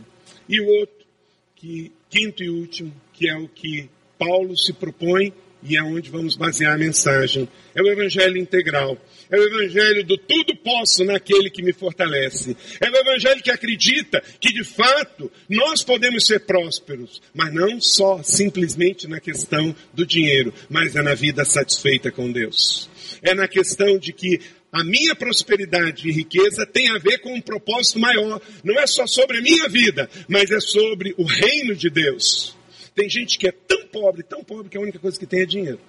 [0.48, 1.06] E o outro,
[1.54, 5.32] que quinto e último, que é o que Paulo se propõe
[5.62, 7.48] e é onde vamos basear a mensagem.
[7.72, 8.98] É o evangelho integral.
[9.30, 12.56] É o evangelho do tudo posso naquele que me fortalece.
[12.80, 18.20] É o evangelho que acredita que de fato nós podemos ser prósperos, mas não só
[18.24, 22.90] simplesmente na questão do dinheiro, mas é na vida satisfeita com Deus.
[23.22, 24.40] É na questão de que
[24.72, 28.40] a minha prosperidade e riqueza tem a ver com um propósito maior.
[28.64, 32.60] Não é só sobre a minha vida, mas é sobre o reino de Deus.
[32.94, 35.46] Tem gente que é tão pobre, tão pobre, que a única coisa que tem é
[35.46, 35.80] dinheiro.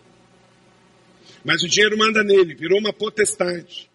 [1.43, 3.89] Mas o dinheiro manda nele, virou uma potestade.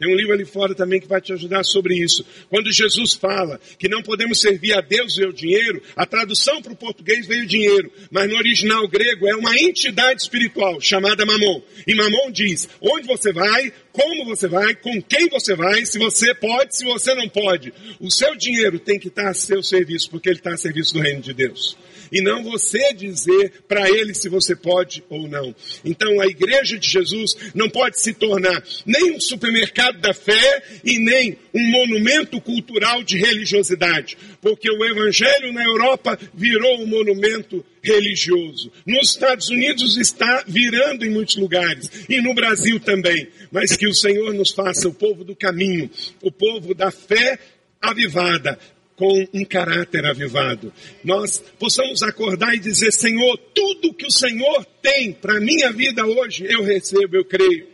[0.00, 2.24] Tem um livro ali fora também que vai te ajudar sobre isso.
[2.48, 6.72] Quando Jesus fala que não podemos servir a Deus e ao dinheiro, a tradução para
[6.72, 11.60] o português veio dinheiro, mas no original grego é uma entidade espiritual chamada Mamon.
[11.86, 16.34] E Mamon diz: onde você vai, como você vai, com quem você vai, se você
[16.34, 17.72] pode, se você não pode.
[18.00, 21.00] O seu dinheiro tem que estar a seu serviço, porque ele está a serviço do
[21.00, 21.76] reino de Deus
[22.12, 25.54] e não você dizer para ele se você pode ou não.
[25.84, 30.98] Então a igreja de Jesus não pode se tornar nem um supermercado da fé e
[30.98, 38.72] nem um monumento cultural de religiosidade, porque o evangelho na Europa virou um monumento religioso.
[38.86, 43.28] Nos Estados Unidos está virando em muitos lugares e no Brasil também.
[43.50, 45.90] Mas que o Senhor nos faça o povo do caminho,
[46.22, 47.38] o povo da fé
[47.80, 48.58] avivada,
[48.96, 50.70] com um caráter avivado.
[51.02, 56.04] Nós possamos acordar e dizer: Senhor, tudo que o Senhor tem para a minha vida
[56.04, 57.66] hoje, eu recebo, eu creio.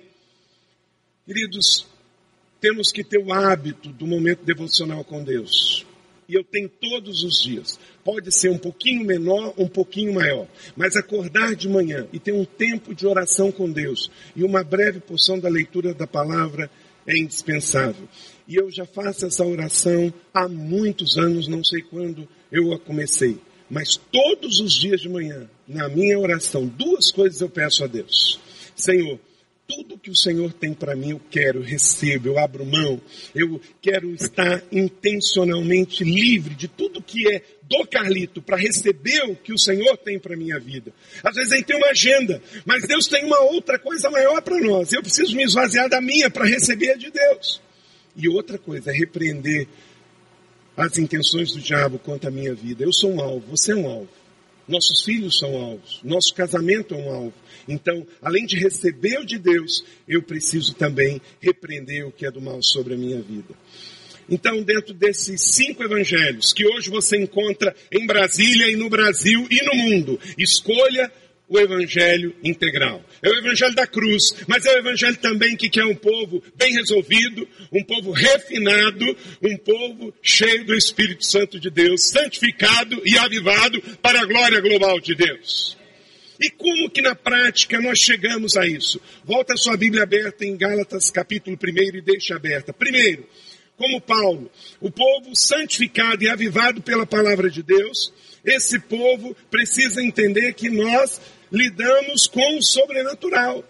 [1.26, 1.84] Queridos,
[2.60, 5.84] temos que ter o hábito do momento devocional com Deus.
[6.28, 7.78] E eu tenho todos os dias.
[8.04, 10.46] Pode ser um pouquinho menor, um pouquinho maior.
[10.76, 15.00] Mas acordar de manhã e ter um tempo de oração com Deus e uma breve
[15.00, 16.70] porção da leitura da palavra
[17.06, 18.08] é indispensável.
[18.48, 23.38] E eu já faço essa oração há muitos anos, não sei quando eu a comecei.
[23.68, 28.40] Mas todos os dias de manhã, na minha oração, duas coisas eu peço a Deus.
[28.74, 29.18] Senhor,
[29.66, 33.00] tudo que o Senhor tem para mim, eu quero, eu recebo, eu abro mão.
[33.34, 39.52] Eu quero estar intencionalmente livre de tudo que é do Carlito para receber o que
[39.52, 40.92] o Senhor tem para minha vida.
[41.22, 44.60] Às vezes a gente tem uma agenda, mas Deus tem uma outra coisa maior para
[44.60, 44.92] nós.
[44.92, 47.60] Eu preciso me esvaziar da minha para receber a de Deus.
[48.16, 49.66] E outra coisa é repreender
[50.76, 52.84] as intenções do diabo contra a minha vida.
[52.84, 54.08] Eu sou um alvo, você é um alvo.
[54.68, 57.34] Nossos filhos são alvos, nosso casamento é um alvo.
[57.68, 62.40] Então, além de receber o de Deus, eu preciso também repreender o que é do
[62.40, 63.54] mal sobre a minha vida.
[64.28, 69.62] Então, dentro desses cinco evangelhos que hoje você encontra em Brasília e no Brasil e
[69.62, 71.12] no mundo, escolha
[71.48, 73.04] o evangelho integral.
[73.22, 76.72] É o evangelho da cruz, mas é o evangelho também que quer um povo bem
[76.74, 83.80] resolvido, um povo refinado, um povo cheio do Espírito Santo de Deus, santificado e avivado
[84.02, 85.76] para a glória global de Deus.
[86.40, 89.00] E como que na prática nós chegamos a isso?
[89.24, 92.74] Volta a sua Bíblia aberta em Gálatas capítulo 1 e deixa aberta.
[92.74, 93.26] Primeiro,
[93.76, 98.12] como Paulo, o povo santificado e avivado pela palavra de Deus,
[98.44, 103.64] esse povo precisa entender que nós lidamos com o sobrenatural.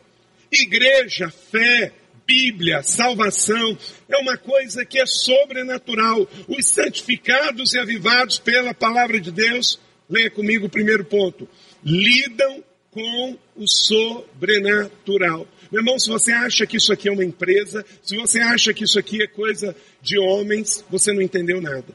[0.50, 1.92] Igreja, fé,
[2.26, 6.28] Bíblia, salvação, é uma coisa que é sobrenatural.
[6.48, 9.78] Os santificados e avivados pela palavra de Deus,
[10.10, 11.48] leia comigo o primeiro ponto,
[11.84, 15.46] lidam com o sobrenatural.
[15.70, 18.84] Meu irmão, se você acha que isso aqui é uma empresa, se você acha que
[18.84, 21.94] isso aqui é coisa de homens, você não entendeu nada.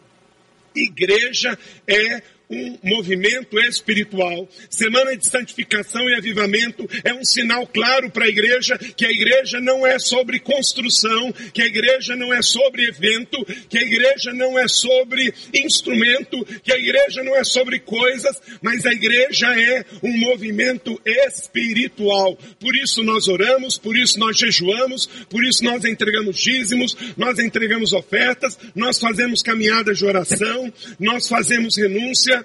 [0.75, 4.47] Igreja é um movimento espiritual.
[4.69, 9.59] Semana de santificação e avivamento é um sinal claro para a igreja que a igreja
[9.61, 14.59] não é sobre construção, que a igreja não é sobre evento, que a igreja não
[14.59, 20.17] é sobre instrumento, que a igreja não é sobre coisas, mas a igreja é um
[20.17, 22.37] movimento espiritual.
[22.59, 27.93] Por isso nós oramos, por isso nós jejuamos, por isso nós entregamos dízimos, nós entregamos
[27.93, 32.40] ofertas, nós fazemos caminhadas de oração, nós fazemos renúncia,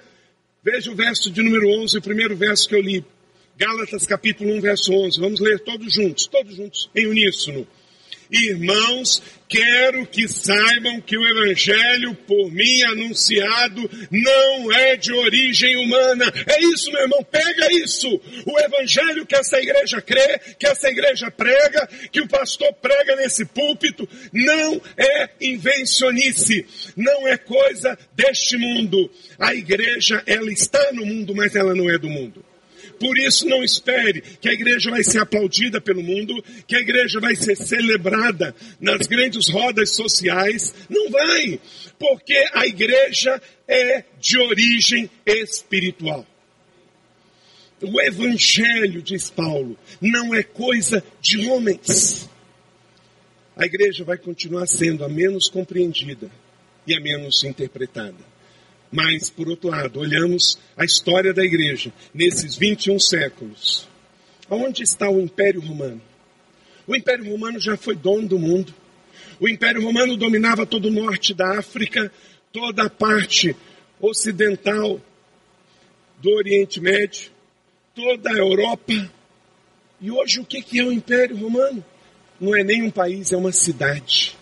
[0.67, 3.05] Veja o verso de número 11, o primeiro verso que eu li.
[3.57, 5.21] Gálatas capítulo 1, verso 11.
[5.21, 7.65] Vamos ler todos juntos, todos juntos, em uníssono.
[8.31, 16.33] Irmãos, quero que saibam que o evangelho por mim anunciado não é de origem humana.
[16.47, 18.09] É isso, meu irmão, pega isso.
[18.45, 23.45] O evangelho que essa igreja crê, que essa igreja prega, que o pastor prega nesse
[23.45, 29.11] púlpito, não é invencionice, não é coisa deste mundo.
[29.39, 32.46] A igreja, ela está no mundo, mas ela não é do mundo.
[32.99, 37.21] Por isso, não espere que a igreja vai ser aplaudida pelo mundo, que a igreja
[37.21, 40.75] vai ser celebrada nas grandes rodas sociais.
[40.89, 41.61] Não vai,
[41.99, 46.27] porque a igreja é de origem espiritual.
[47.83, 52.29] O evangelho, diz Paulo, não é coisa de homens.
[53.55, 56.31] A igreja vai continuar sendo a menos compreendida
[56.87, 58.36] e a menos interpretada.
[58.91, 63.89] Mas, por outro lado, olhamos a história da igreja nesses 21 séculos.
[64.49, 66.01] Onde está o Império Romano?
[66.87, 68.73] O Império Romano já foi dono do mundo.
[69.41, 72.13] O Império Romano dominava todo o norte da África,
[72.53, 73.57] toda a parte
[74.01, 75.01] ocidental
[76.19, 77.31] do Oriente Médio,
[77.95, 79.11] toda a Europa.
[80.01, 81.85] E hoje o que é o Império Romano?
[82.41, 84.36] Não é nem um país, é uma cidade.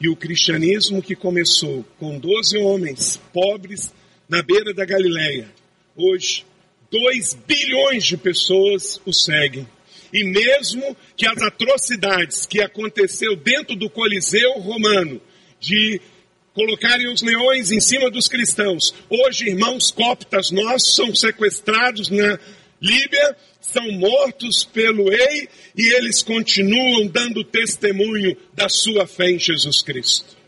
[0.00, 3.92] E o cristianismo que começou com 12 homens pobres
[4.28, 5.48] na beira da Galileia,
[5.96, 6.44] hoje
[6.90, 9.66] 2 bilhões de pessoas o seguem.
[10.12, 15.20] E mesmo que as atrocidades que aconteceu dentro do Coliseu romano,
[15.60, 16.00] de
[16.54, 22.38] colocarem os leões em cima dos cristãos, hoje irmãos coptas nossos são sequestrados na
[22.80, 29.82] Líbia, são mortos pelo rei e eles continuam dando testemunho da sua fé em Jesus
[29.82, 30.38] Cristo.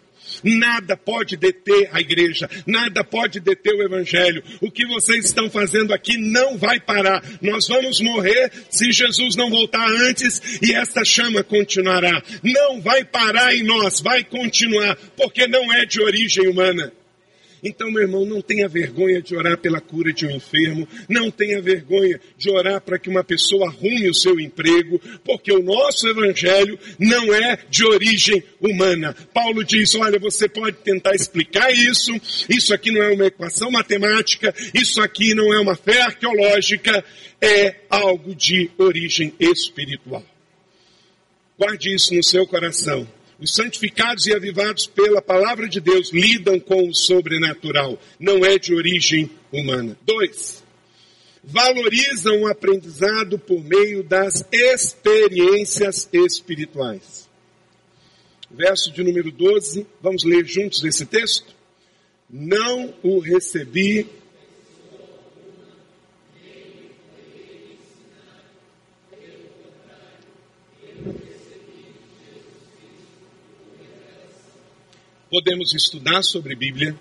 [0.42, 4.42] Nada pode deter a igreja, nada pode deter o evangelho.
[4.60, 7.22] O que vocês estão fazendo aqui não vai parar.
[7.42, 12.22] Nós vamos morrer se Jesus não voltar antes e esta chama continuará.
[12.42, 16.92] Não vai parar em nós, vai continuar, porque não é de origem humana.
[17.62, 21.60] Então, meu irmão, não tenha vergonha de orar pela cura de um enfermo, não tenha
[21.60, 26.78] vergonha de orar para que uma pessoa arrume o seu emprego, porque o nosso evangelho
[26.98, 29.14] não é de origem humana.
[29.32, 32.12] Paulo diz: olha, você pode tentar explicar isso,
[32.48, 37.04] isso aqui não é uma equação matemática, isso aqui não é uma fé arqueológica,
[37.40, 40.24] é algo de origem espiritual.
[41.58, 43.06] Guarde isso no seu coração.
[43.40, 48.74] Os santificados e avivados pela palavra de Deus lidam com o sobrenatural, não é de
[48.74, 49.96] origem humana.
[50.04, 50.62] Dois,
[51.42, 57.28] valorizam o aprendizado por meio das experiências espirituais.
[58.50, 61.54] Verso de número 12, vamos ler juntos esse texto?
[62.28, 64.06] Não o recebi
[75.30, 76.98] podemos estudar sobre Bíblia,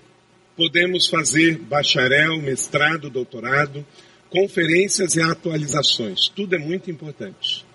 [0.55, 3.85] podemos fazer bacharel, mestrado, doutorado,
[4.29, 6.27] conferências e atualizações.
[6.27, 7.65] Tudo é muito importante.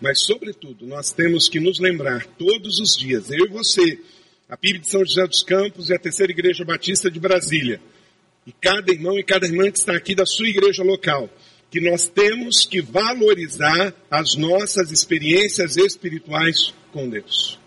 [0.00, 3.98] Mas, sobretudo, nós temos que nos lembrar todos os dias, eu e você,
[4.48, 7.80] a PIB de São José dos Campos e a Terceira Igreja Batista de Brasília,
[8.46, 11.30] e cada irmão e cada irmã que está aqui da sua igreja local,
[11.70, 17.58] que nós temos que valorizar as nossas experiências espirituais com Deus.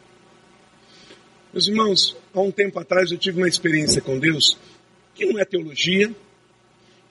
[1.53, 4.57] Meus irmãos, há um tempo atrás eu tive uma experiência com Deus
[5.15, 6.13] que não é teologia,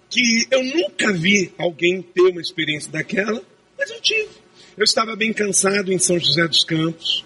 [0.09, 3.43] que eu nunca vi alguém ter uma experiência daquela,
[3.79, 4.29] mas eu tive.
[4.77, 7.25] Eu estava bem cansado em São José dos Campos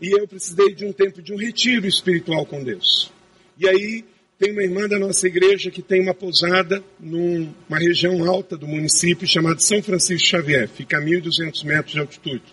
[0.00, 3.12] e eu precisei de um tempo de um retiro espiritual com Deus.
[3.58, 4.04] E aí
[4.38, 9.26] tem uma irmã da nossa igreja que tem uma pousada numa região alta do município
[9.26, 12.44] chamada São Francisco Xavier, fica a 1.200 metros de altitude.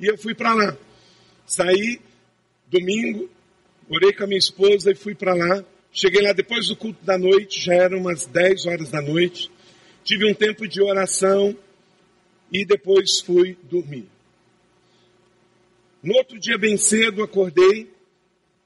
[0.00, 0.76] E eu fui para lá.
[1.46, 2.00] Saí
[2.66, 3.28] domingo,
[3.88, 5.64] orei com a minha esposa e fui para lá.
[5.92, 9.50] Cheguei lá depois do culto da noite, já eram umas 10 horas da noite.
[10.04, 11.56] Tive um tempo de oração
[12.52, 14.06] e depois fui dormir.
[16.02, 17.90] No outro dia, bem cedo, acordei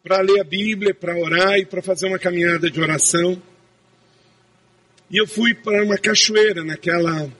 [0.03, 3.41] para ler a Bíblia, para orar e para fazer uma caminhada de oração.
[5.11, 7.31] E eu fui para uma cachoeira naquela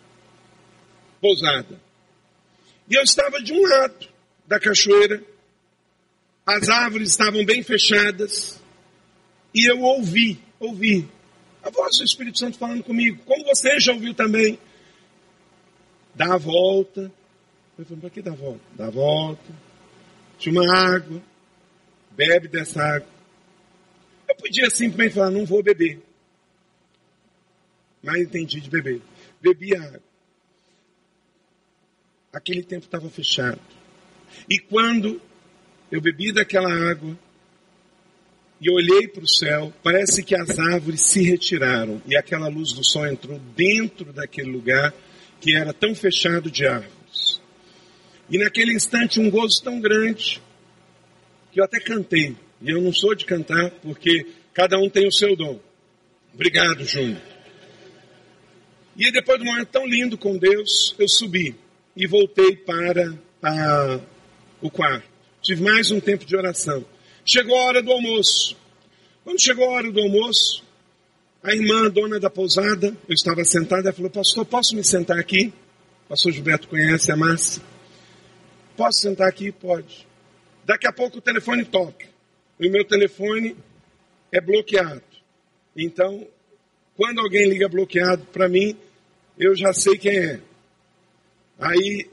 [1.21, 1.81] pousada.
[2.89, 4.09] E eu estava de um lado
[4.47, 5.23] da cachoeira
[6.57, 8.61] as árvores estavam bem fechadas
[9.55, 11.09] e eu ouvi, ouvi
[11.63, 14.59] a voz do Espírito Santo falando comigo, como você já ouviu também.
[16.15, 17.13] Dá a volta.
[17.79, 18.61] Eu falei, para que dá a volta?
[18.75, 19.53] Dá a volta.
[20.39, 21.23] Tinha uma água.
[22.13, 23.09] Bebe dessa água.
[24.29, 26.01] Eu podia simplesmente falar, não vou beber.
[28.03, 29.03] Mas entendi de beber.
[29.41, 30.03] Bebi a água.
[32.33, 33.61] Aquele tempo estava fechado.
[34.49, 35.21] E quando
[35.91, 37.19] eu bebi daquela água
[38.61, 39.73] e olhei para o céu.
[39.83, 44.95] Parece que as árvores se retiraram e aquela luz do sol entrou dentro daquele lugar
[45.41, 47.41] que era tão fechado de árvores.
[48.29, 50.41] E naquele instante um gozo tão grande
[51.51, 52.37] que eu até cantei.
[52.63, 55.59] E eu não sou de cantar porque cada um tem o seu dom.
[56.33, 57.21] Obrigado, Júnior.
[58.97, 61.57] E depois de um momento tão lindo com Deus, eu subi
[61.97, 64.01] e voltei para a,
[64.61, 65.10] o quarto.
[65.43, 66.85] Tive mais um tempo de oração.
[67.25, 68.55] Chegou a hora do almoço.
[69.25, 70.63] Quando chegou a hora do almoço,
[71.43, 75.53] a irmã, dona da pousada, eu estava sentada, ela falou, pastor, posso me sentar aqui?
[76.05, 77.63] O pastor Gilberto conhece a Márcia.
[78.77, 79.51] Posso sentar aqui?
[79.51, 80.07] Pode.
[80.67, 82.07] Daqui a pouco o telefone toca.
[82.59, 83.57] E o meu telefone
[84.31, 85.03] é bloqueado.
[85.75, 86.27] Então,
[86.97, 88.77] quando alguém liga bloqueado para mim,
[89.39, 90.41] eu já sei quem é.
[91.59, 92.11] Aí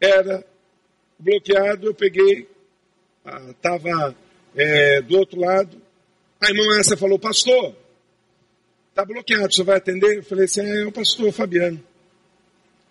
[0.00, 0.44] era
[1.18, 2.48] bloqueado, eu peguei,
[3.50, 4.14] estava ah,
[4.54, 5.80] é, do outro lado.
[6.40, 7.74] A irmã essa falou, pastor,
[8.98, 10.16] Está bloqueado, você vai atender?
[10.16, 11.80] Eu falei assim, é, é o pastor Fabiano.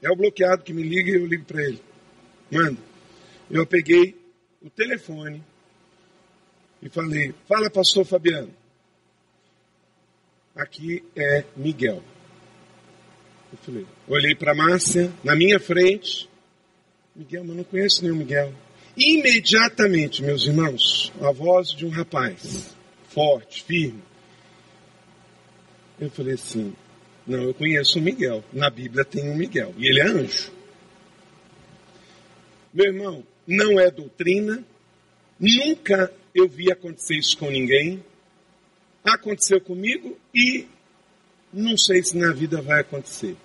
[0.02, 1.82] É o bloqueado que me liga e eu ligo para ele.
[2.50, 2.80] Manda.
[3.52, 4.16] Eu peguei
[4.62, 5.44] o telefone
[6.82, 8.54] e falei, fala pastor Fabiano.
[10.56, 12.02] Aqui é Miguel.
[13.52, 16.30] Eu falei, olhei para Márcia, na minha frente.
[17.18, 18.54] Miguel, mas não conheço nenhum Miguel.
[18.96, 22.76] Imediatamente, meus irmãos, a voz de um rapaz,
[23.10, 24.04] forte, firme.
[26.00, 26.76] Eu falei assim,
[27.26, 28.44] não, eu conheço o Miguel.
[28.54, 29.74] Na Bíblia tem um Miguel.
[29.80, 30.52] E ele é anjo.
[32.72, 34.64] Meu irmão, não é doutrina.
[35.40, 38.06] Nunca eu vi acontecer isso com ninguém.
[39.04, 40.68] Aconteceu comigo e
[41.52, 43.36] não sei se na vida vai acontecer.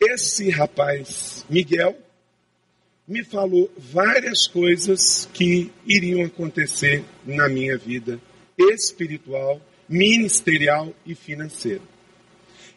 [0.00, 1.98] Esse rapaz, Miguel,
[3.12, 8.18] me falou várias coisas que iriam acontecer na minha vida
[8.58, 11.82] espiritual, ministerial e financeira.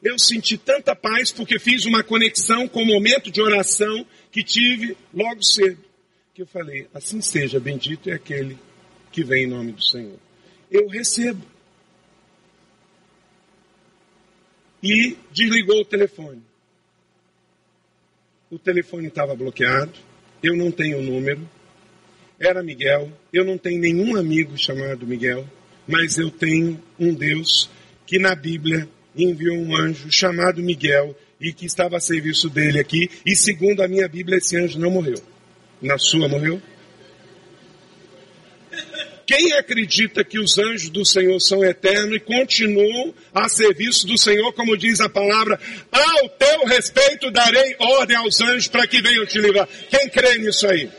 [0.04, 4.98] Eu senti tanta paz porque fiz uma conexão com o momento de oração que tive
[5.14, 5.84] logo cedo.
[6.34, 8.58] Que eu falei, assim seja, bendito é aquele
[9.14, 10.20] que vem em nome do Senhor.
[10.70, 11.42] Eu recebo.
[14.84, 16.44] E desligou o telefone.
[18.52, 19.94] O telefone estava bloqueado
[20.46, 21.48] eu não tenho número,
[22.40, 25.46] era Miguel, eu não tenho nenhum amigo chamado Miguel,
[25.88, 27.70] mas eu tenho um Deus
[28.06, 33.10] que na Bíblia enviou um anjo chamado Miguel e que estava a serviço dele aqui,
[33.26, 35.22] e segundo a minha Bíblia, esse anjo não morreu.
[35.82, 36.62] Na sua morreu?
[39.26, 44.54] Quem acredita que os anjos do Senhor são eternos e continuam a serviço do Senhor,
[44.54, 45.60] como diz a palavra,
[45.92, 49.68] ao teu respeito darei ordem aos anjos para que venham te livrar.
[49.90, 50.90] Quem crê nisso aí?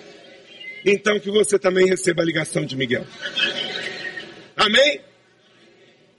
[0.85, 3.07] Então que você também receba a ligação de Miguel.
[4.57, 5.01] Amém?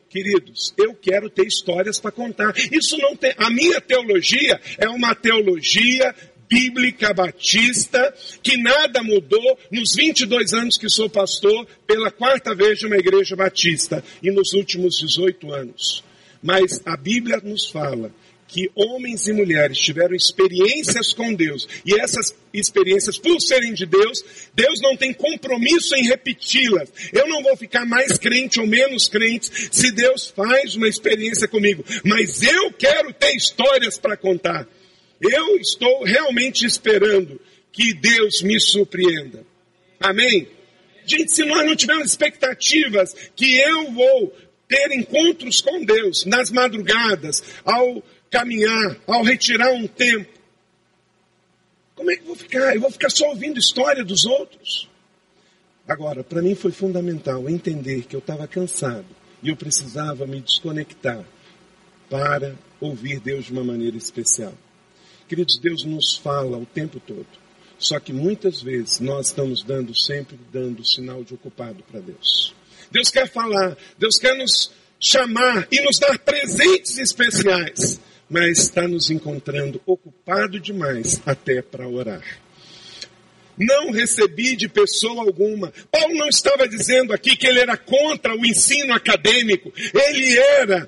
[0.10, 2.54] Queridos, eu quero ter histórias para contar.
[2.72, 3.34] Isso não tem.
[3.38, 6.16] A minha teologia é uma teologia
[6.50, 12.88] bíblica batista, que nada mudou nos 22 anos que sou pastor, pela quarta vez de
[12.88, 16.04] uma igreja batista, e nos últimos 18 anos.
[16.42, 18.12] Mas a Bíblia nos fala
[18.48, 24.24] que homens e mulheres tiveram experiências com Deus, e essas experiências, por serem de Deus,
[24.54, 26.90] Deus não tem compromisso em repeti-las.
[27.12, 31.84] Eu não vou ficar mais crente ou menos crente se Deus faz uma experiência comigo,
[32.06, 34.68] mas eu quero ter histórias para contar.
[35.22, 37.40] Eu estou realmente esperando
[37.72, 39.46] que Deus me surpreenda.
[40.00, 40.48] Amém?
[41.06, 44.36] Gente, se nós não tivermos expectativas que eu vou
[44.68, 50.38] ter encontros com Deus nas madrugadas, ao caminhar, ao retirar um tempo,
[51.96, 52.76] como é que eu vou ficar?
[52.76, 54.88] Eu vou ficar só ouvindo história dos outros?
[55.88, 59.06] Agora, para mim foi fundamental entender que eu estava cansado
[59.42, 61.26] e eu precisava me desconectar
[62.10, 64.54] para ouvir Deus de uma maneira especial.
[65.28, 67.28] Queridos, Deus nos fala o tempo todo.
[67.78, 72.56] Só que muitas vezes nós estamos dando, sempre dando sinal de ocupado para Deus.
[72.92, 78.00] Deus quer falar, Deus quer nos chamar e nos dar presentes especiais,
[78.30, 82.24] mas está nos encontrando ocupado demais até para orar.
[83.58, 85.74] Não recebi de pessoa alguma.
[85.92, 89.74] Paulo não estava dizendo aqui que ele era contra o ensino acadêmico.
[89.94, 90.88] Ele era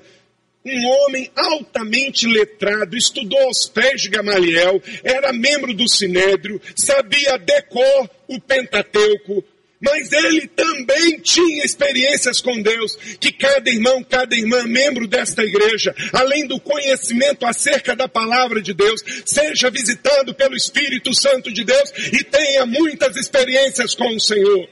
[0.64, 8.10] um homem altamente letrado, estudou aos pés de Gamaliel, era membro do Sinédrio, sabia decor
[8.28, 9.42] o Pentateuco,
[9.80, 15.94] mas ele também tinha experiências com Deus, que cada irmão, cada irmã, membro desta igreja,
[16.12, 21.90] além do conhecimento acerca da palavra de Deus, seja visitado pelo Espírito Santo de Deus
[22.12, 24.68] e tenha muitas experiências com o Senhor.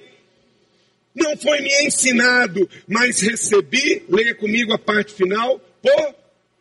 [1.14, 6.14] Não foi me ensinado, mas recebi, leia comigo a parte final, por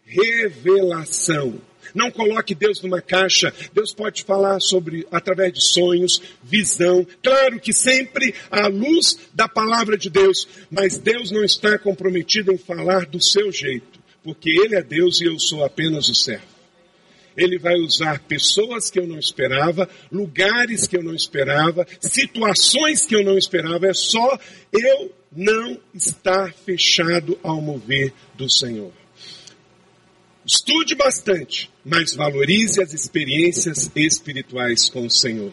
[0.05, 1.59] revelação.
[1.93, 3.53] Não coloque Deus numa caixa.
[3.73, 7.05] Deus pode falar sobre através de sonhos, visão.
[7.23, 12.57] Claro que sempre à luz da palavra de Deus, mas Deus não está comprometido em
[12.57, 16.57] falar do seu jeito, porque ele é Deus e eu sou apenas o servo.
[17.35, 23.15] Ele vai usar pessoas que eu não esperava, lugares que eu não esperava, situações que
[23.15, 23.85] eu não esperava.
[23.85, 24.39] É só
[24.73, 28.91] eu não estar fechado ao mover do Senhor.
[30.47, 35.51] Estude bastante, mas valorize as experiências espirituais com o Senhor.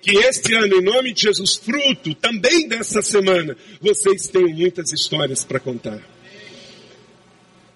[0.00, 5.44] Que este ano, em nome de Jesus, fruto também dessa semana, vocês tenham muitas histórias
[5.44, 6.00] para contar.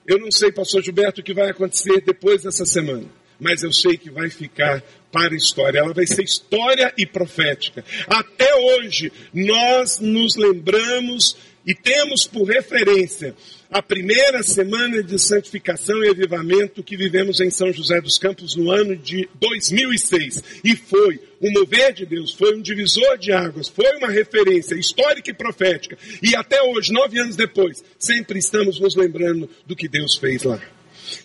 [0.06, 3.04] Eu não sei, pastor Gilberto, o que vai acontecer depois dessa semana,
[3.38, 5.80] mas eu sei que vai ficar para a história.
[5.80, 7.84] Ela vai ser história e profética.
[8.06, 11.36] Até hoje, nós nos lembramos
[11.66, 13.34] e temos por referência
[13.70, 18.70] a primeira semana de santificação e avivamento que vivemos em São José dos Campos no
[18.70, 20.60] ano de 2006.
[20.62, 25.30] E foi um mover de Deus, foi um divisor de águas, foi uma referência histórica
[25.30, 25.98] e profética.
[26.22, 30.60] E até hoje, nove anos depois, sempre estamos nos lembrando do que Deus fez lá.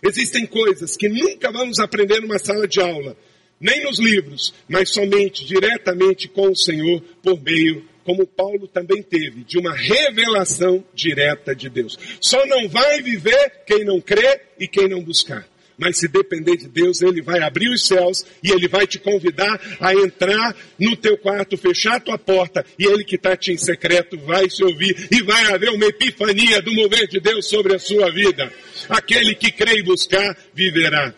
[0.02, 3.16] Existem coisas que nunca vamos aprender numa sala de aula,
[3.60, 9.44] nem nos livros, mas somente diretamente com o Senhor por meio como Paulo também teve,
[9.44, 11.98] de uma revelação direta de Deus.
[12.22, 15.48] Só não vai viver quem não crê e quem não buscar.
[15.80, 19.60] Mas se depender de Deus, Ele vai abrir os céus e Ele vai te convidar
[19.80, 23.58] a entrar no teu quarto, fechar a tua porta e Ele que está te em
[23.58, 27.80] secreto vai te ouvir e vai haver uma epifania do mover de Deus sobre a
[27.80, 28.52] sua vida.
[28.90, 31.14] Aquele que crê e buscar, viverá.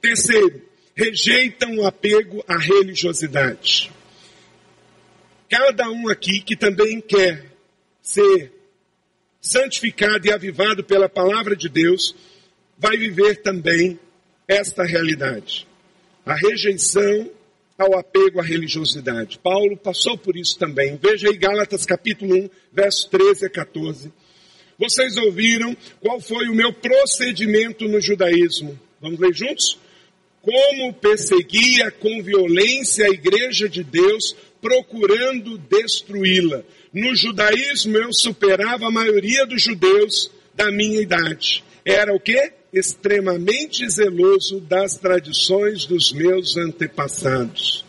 [0.00, 0.60] Terceiro,
[0.96, 3.92] rejeitam o apego à religiosidade.
[5.56, 7.44] Cada um aqui que também quer
[8.02, 8.50] ser
[9.40, 12.12] santificado e avivado pela palavra de Deus,
[12.76, 13.96] vai viver também
[14.48, 15.64] esta realidade.
[16.26, 17.30] A rejeição
[17.78, 19.38] ao apego à religiosidade.
[19.38, 20.98] Paulo passou por isso também.
[21.00, 24.12] Veja aí Gálatas capítulo 1, verso 13 a 14.
[24.76, 28.76] Vocês ouviram qual foi o meu procedimento no judaísmo.
[29.00, 29.78] Vamos ler juntos?
[30.44, 36.62] Como perseguia com violência a igreja de Deus, procurando destruí-la.
[36.92, 41.64] No judaísmo eu superava a maioria dos judeus da minha idade.
[41.84, 42.52] Era o quê?
[42.74, 47.84] extremamente zeloso das tradições dos meus antepassados.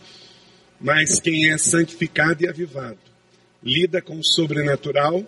[0.80, 2.98] Mas quem é santificado e avivado,
[3.62, 5.24] lida com o sobrenatural,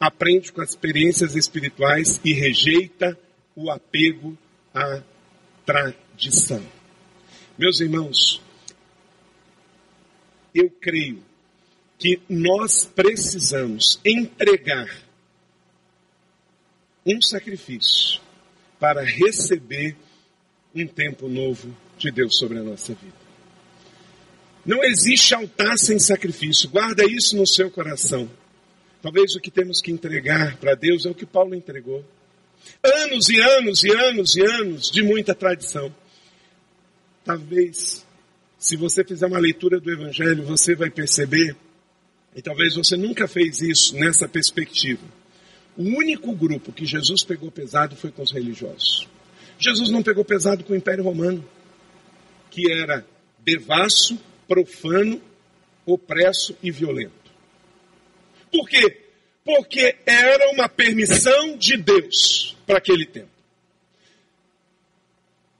[0.00, 3.16] aprende com as experiências espirituais e rejeita
[3.54, 4.36] o apego
[4.74, 5.00] à
[5.64, 6.07] tradição.
[7.56, 8.40] Meus irmãos,
[10.54, 11.22] eu creio
[11.98, 14.88] que nós precisamos entregar
[17.06, 18.20] um sacrifício
[18.78, 19.96] para receber
[20.74, 23.28] um tempo novo de Deus sobre a nossa vida.
[24.64, 28.30] Não existe altar sem sacrifício, guarda isso no seu coração.
[29.00, 32.04] Talvez o que temos que entregar para Deus é o que Paulo entregou.
[32.84, 35.94] Anos e anos e anos e anos de muita tradição.
[37.28, 38.06] Talvez,
[38.58, 41.54] se você fizer uma leitura do Evangelho, você vai perceber,
[42.34, 45.04] e talvez você nunca fez isso nessa perspectiva,
[45.76, 49.06] o único grupo que Jesus pegou pesado foi com os religiosos.
[49.58, 51.46] Jesus não pegou pesado com o Império Romano,
[52.50, 53.06] que era
[53.44, 54.18] devasso,
[54.48, 55.20] profano,
[55.84, 57.12] opresso e violento.
[58.50, 59.02] Por quê?
[59.44, 63.37] Porque era uma permissão de Deus para aquele tempo.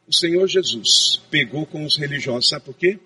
[0.08, 2.98] O Senhor Jesus pegou com os religiosos, sabe por quê?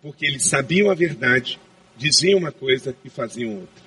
[0.00, 1.58] Porque eles sabiam a verdade,
[1.96, 3.84] diziam uma coisa e faziam outra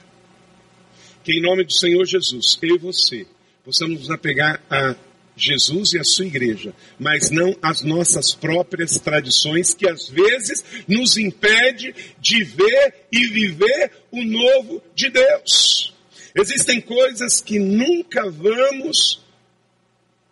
[1.28, 3.28] que em nome do Senhor Jesus, eu e você,
[3.66, 4.96] possamos nos apegar a
[5.36, 11.18] Jesus e a sua igreja, mas não às nossas próprias tradições que às vezes nos
[11.18, 15.94] impede de ver e viver o novo de Deus.
[16.34, 19.22] Existem coisas que nunca vamos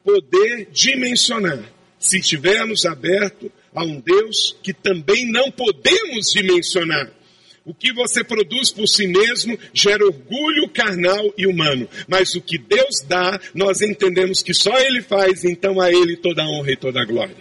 [0.01, 1.59] poder dimensionar
[2.05, 7.11] se estivermos abertos a um Deus que também não podemos dimensionar.
[7.65, 11.89] O que você produz por si mesmo gera orgulho carnal e humano.
[12.07, 16.43] Mas o que Deus dá, nós entendemos que só Ele faz, então a Ele toda
[16.43, 17.35] a honra e toda a glória.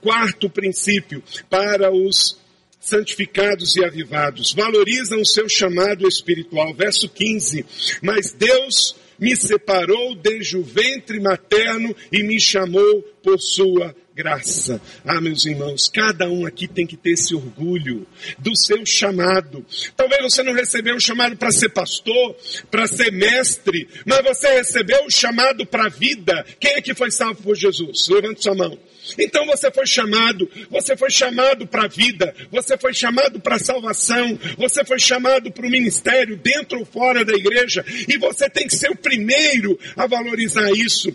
[0.00, 2.36] Quarto princípio, para os
[2.80, 6.74] santificados e avivados, valorizam o seu chamado espiritual.
[6.74, 7.64] Verso 15.
[8.02, 14.80] Mas Deus me separou desde o ventre materno e me chamou por sua graça.
[15.04, 18.06] Ah, meus irmãos, cada um aqui tem que ter esse orgulho
[18.38, 19.64] do seu chamado.
[19.94, 22.34] Talvez você não recebeu um chamado para ser pastor,
[22.70, 26.46] para ser mestre, mas você recebeu o chamado para a vida.
[26.58, 28.08] Quem é que foi salvo por Jesus?
[28.08, 28.78] Levante sua mão.
[29.18, 33.60] Então você foi chamado, você foi chamado para a vida, você foi chamado para a
[33.60, 38.66] salvação, você foi chamado para o ministério, dentro ou fora da igreja, e você tem
[38.66, 41.14] que ser o primeiro a valorizar isso.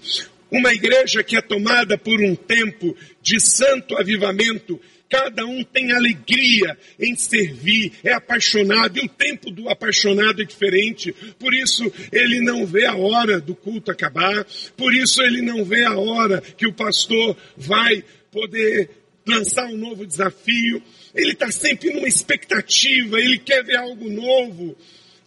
[0.51, 4.77] Uma igreja que é tomada por um tempo de santo avivamento,
[5.09, 11.13] cada um tem alegria em servir, é apaixonado, e o tempo do apaixonado é diferente,
[11.39, 14.45] por isso ele não vê a hora do culto acabar,
[14.75, 18.89] por isso ele não vê a hora que o pastor vai poder
[19.25, 20.83] lançar um novo desafio,
[21.15, 24.75] ele está sempre numa expectativa, ele quer ver algo novo,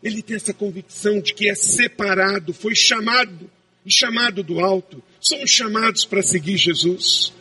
[0.02, 3.50] ele tem essa convicção de que é separado, foi chamado
[3.84, 5.02] e chamado do alto.
[5.26, 7.32] Somos chamados para seguir Jesus.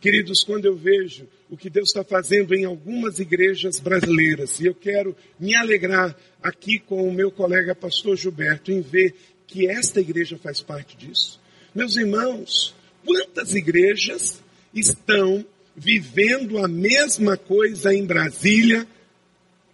[0.00, 4.60] Queridos, quando eu vejo o que Deus está fazendo em algumas igrejas brasileiras.
[4.60, 9.16] E eu quero me alegrar aqui com o meu colega pastor Gilberto em ver
[9.48, 11.40] que esta igreja faz parte disso.
[11.74, 12.72] Meus irmãos,
[13.04, 14.40] quantas igrejas
[14.72, 15.44] estão
[15.74, 18.86] vivendo a mesma coisa em Brasília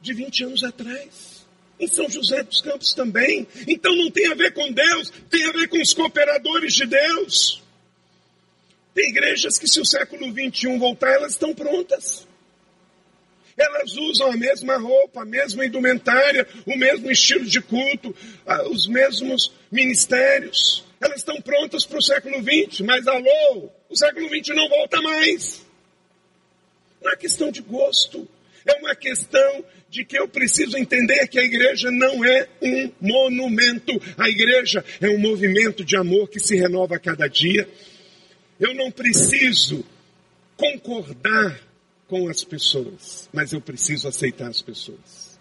[0.01, 1.28] de 20 anos atrás?
[1.79, 3.47] Em São José dos Campos também.
[3.67, 7.63] Então não tem a ver com Deus, tem a ver com os cooperadores de Deus.
[8.95, 12.27] Tem igrejas que, se o século XXI voltar, elas estão prontas.
[13.57, 18.15] Elas usam a mesma roupa, a mesma indumentária, o mesmo estilo de culto,
[18.71, 20.85] os mesmos ministérios.
[21.01, 25.65] Elas estão prontas para o século XX, mas alô, o século XX não volta mais.
[27.01, 28.29] Não é questão de gosto,
[28.67, 33.93] é uma questão de que eu preciso entender que a igreja não é um monumento.
[34.17, 37.69] A igreja é um movimento de amor que se renova a cada dia.
[38.61, 39.85] Eu não preciso
[40.57, 41.61] concordar
[42.07, 45.39] com as pessoas, mas eu preciso aceitar as pessoas.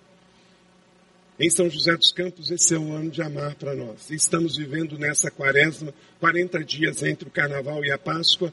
[1.40, 4.10] Em São José dos Campos, esse é um ano de amar para nós.
[4.10, 8.52] Estamos vivendo nessa quaresma, 40 dias entre o carnaval e a Páscoa,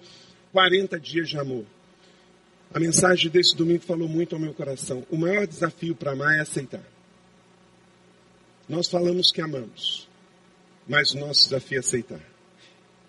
[0.52, 1.64] 40 dias de amor.
[2.74, 5.06] A mensagem desse domingo falou muito ao meu coração.
[5.08, 6.82] O maior desafio para amar é aceitar.
[8.68, 10.08] Nós falamos que amamos,
[10.88, 12.20] mas o nosso desafio é aceitar.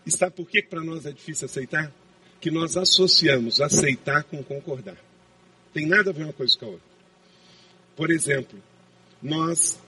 [0.06, 1.92] E sabe por que para nós é difícil aceitar?
[2.40, 4.98] Que nós associamos aceitar com concordar.
[5.74, 6.88] Tem nada a ver uma coisa com a outra.
[7.96, 8.62] Por exemplo,
[9.20, 9.80] nós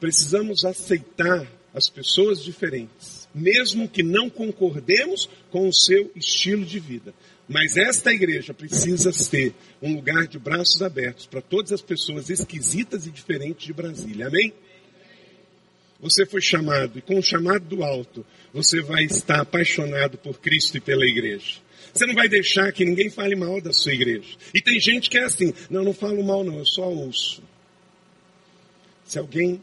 [0.00, 7.14] precisamos aceitar as pessoas diferentes, mesmo que não concordemos com o seu estilo de vida.
[7.48, 13.06] Mas esta igreja precisa ser um lugar de braços abertos para todas as pessoas esquisitas
[13.06, 14.26] e diferentes de Brasília.
[14.26, 14.52] Amém?
[15.98, 20.76] Você foi chamado, e com o chamado do alto, você vai estar apaixonado por Cristo
[20.76, 21.56] e pela igreja.
[21.92, 24.36] Você não vai deixar que ninguém fale mal da sua igreja.
[24.54, 27.42] E tem gente que é assim, não, não falo mal não, eu só ouço.
[29.04, 29.60] Se alguém,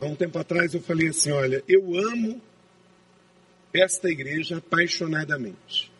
[0.00, 2.40] há um tempo atrás eu falei assim, olha, eu amo
[3.74, 5.90] esta igreja apaixonadamente.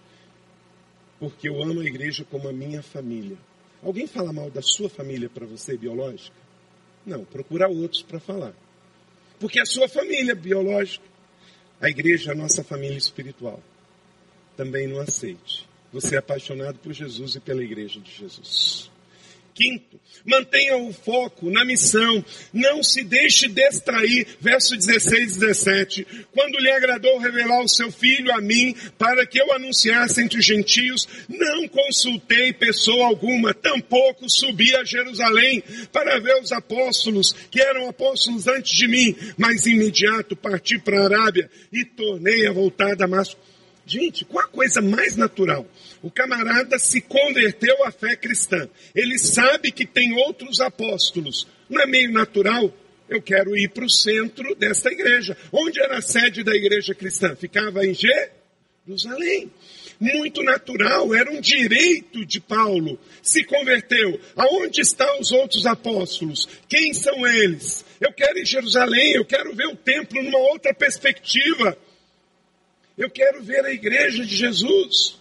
[1.18, 3.36] Porque eu amo a igreja como a minha família.
[3.82, 6.36] Alguém fala mal da sua família para você, biológica?
[7.04, 8.54] Não, procura outros para falar
[9.38, 11.04] porque é a sua família biológica.
[11.80, 13.62] A igreja é a nossa família espiritual.
[14.56, 15.68] Também não aceite.
[15.92, 18.90] Você é apaixonado por Jesus e pela igreja de Jesus.
[19.58, 24.24] Quinto, mantenha o foco na missão, não se deixe distrair.
[24.40, 26.06] Verso 16 e 17.
[26.32, 30.44] Quando lhe agradou revelar o seu filho a mim, para que eu anunciasse entre os
[30.44, 35.60] gentios, não consultei pessoa alguma, tampouco subi a Jerusalém
[35.92, 41.04] para ver os apóstolos, que eram apóstolos antes de mim, mas imediato parti para a
[41.04, 43.40] Arábia e tornei a voltar a Damasco.
[43.88, 45.66] Gente, qual a coisa mais natural?
[46.02, 48.68] O camarada se converteu à fé cristã.
[48.94, 51.48] Ele sabe que tem outros apóstolos.
[51.70, 52.70] Não é meio natural?
[53.08, 55.34] Eu quero ir para o centro desta igreja.
[55.50, 57.34] Onde era a sede da igreja cristã?
[57.34, 59.50] Ficava em Jerusalém.
[59.98, 63.00] Muito natural, era um direito de Paulo.
[63.22, 64.20] Se converteu.
[64.36, 66.46] Aonde estão os outros apóstolos?
[66.68, 67.86] Quem são eles?
[67.98, 71.76] Eu quero ir em Jerusalém, eu quero ver o templo numa outra perspectiva.
[72.98, 75.16] Eu quero ver a igreja de Jesus.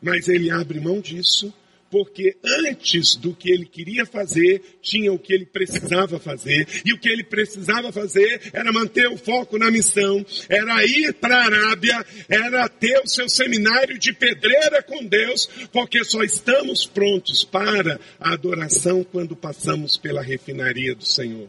[0.00, 1.52] Mas ele abre mão disso,
[1.90, 6.66] porque antes do que ele queria fazer, tinha o que ele precisava fazer.
[6.86, 11.36] E o que ele precisava fazer era manter o foco na missão, era ir para
[11.36, 17.42] a Arábia, era ter o seu seminário de pedreira com Deus, porque só estamos prontos
[17.42, 21.48] para a adoração quando passamos pela refinaria do Senhor.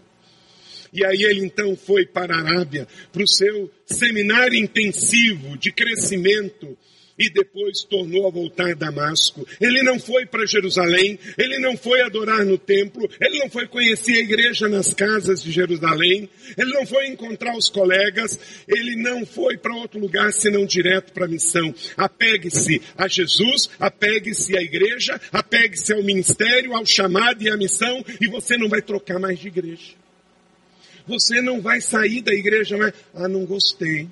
[0.93, 6.77] E aí ele então foi para a Arábia, para o seu seminário intensivo de crescimento,
[7.21, 9.47] e depois tornou a voltar a Damasco.
[9.59, 14.13] Ele não foi para Jerusalém, ele não foi adorar no templo, ele não foi conhecer
[14.13, 16.27] a igreja nas casas de Jerusalém,
[16.57, 21.25] ele não foi encontrar os colegas, ele não foi para outro lugar senão direto para
[21.25, 21.73] a missão.
[21.95, 28.27] Apegue-se a Jesus, apegue-se à igreja, apegue-se ao ministério, ao chamado e à missão, e
[28.27, 30.00] você não vai trocar mais de igreja.
[31.07, 34.07] Você não vai sair da igreja mais, ah, não gostei.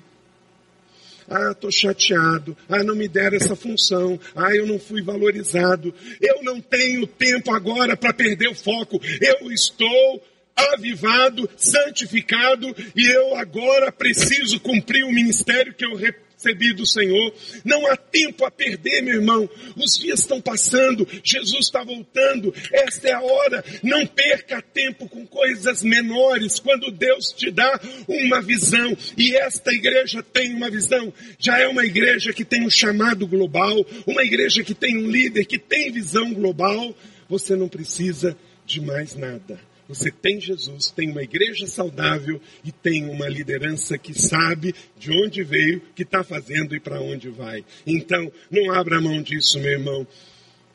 [1.28, 2.56] Ah, estou chateado.
[2.68, 4.18] Ah, não me deram essa função.
[4.34, 5.94] Ah, eu não fui valorizado.
[6.20, 9.00] Eu não tenho tempo agora para perder o foco.
[9.20, 10.22] Eu estou
[10.56, 15.96] avivado, santificado e eu agora preciso cumprir o ministério que eu
[16.40, 17.32] recebi do Senhor.
[17.64, 19.48] Não há tempo a perder, meu irmão.
[19.76, 22.54] Os dias estão passando, Jesus está voltando.
[22.72, 23.64] Esta é a hora.
[23.82, 26.58] Não perca tempo com coisas menores.
[26.58, 27.78] Quando Deus te dá
[28.08, 32.70] uma visão, e esta igreja tem uma visão, já é uma igreja que tem um
[32.70, 36.96] chamado global, uma igreja que tem um líder que tem visão global.
[37.28, 38.36] Você não precisa
[38.66, 39.69] de mais nada.
[39.90, 45.42] Você tem Jesus, tem uma igreja saudável e tem uma liderança que sabe de onde
[45.42, 47.64] veio, que está fazendo e para onde vai.
[47.84, 50.06] Então, não abra mão disso, meu irmão.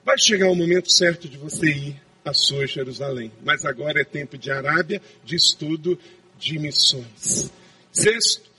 [0.04, 3.32] Vai chegar o momento certo de você ir à sua Jerusalém.
[3.42, 5.98] Mas agora é tempo de Arábia, de estudo,
[6.38, 7.50] de missões.
[7.94, 8.52] Sexto,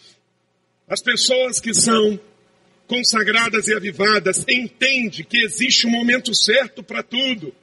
[0.88, 2.18] as pessoas que são
[2.86, 7.54] consagradas e avivadas entendem que existe um momento certo para tudo.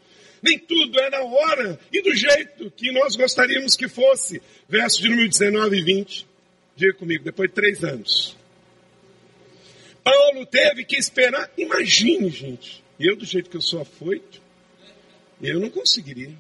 [0.44, 4.42] Nem tudo é na hora e do jeito que nós gostaríamos que fosse.
[4.68, 6.28] Verso de número 19 e 20.
[6.76, 8.36] Diga comigo, depois de três anos.
[10.04, 11.50] Paulo teve que esperar.
[11.58, 12.84] Imagine, gente.
[13.00, 14.42] Eu, do jeito que eu sou afoito,
[15.42, 16.34] eu não conseguiria.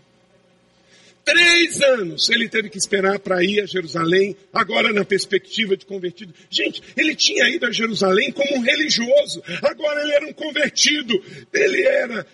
[1.23, 6.33] Três anos ele teve que esperar para ir a Jerusalém, agora na perspectiva de convertido.
[6.49, 11.23] Gente, ele tinha ido a Jerusalém como um religioso, agora ele era um convertido.
[11.53, 12.27] Ele era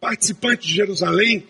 [0.00, 1.46] participante de Jerusalém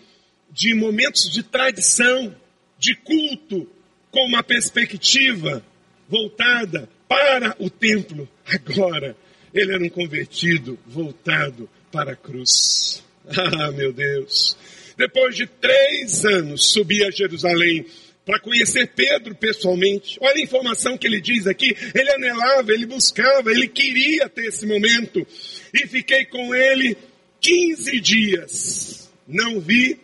[0.51, 2.35] de momentos de tradição,
[2.77, 3.67] de culto,
[4.11, 5.63] com uma perspectiva
[6.09, 8.27] voltada para o templo.
[8.45, 9.15] Agora,
[9.53, 13.03] ele era um convertido voltado para a cruz.
[13.27, 14.57] Ah, meu Deus!
[14.97, 17.85] Depois de três anos, subi a Jerusalém
[18.25, 20.17] para conhecer Pedro pessoalmente.
[20.21, 21.75] Olha a informação que ele diz aqui.
[21.93, 25.25] Ele anelava, ele buscava, ele queria ter esse momento.
[25.73, 26.97] E fiquei com ele
[27.41, 29.99] 15 dias não vi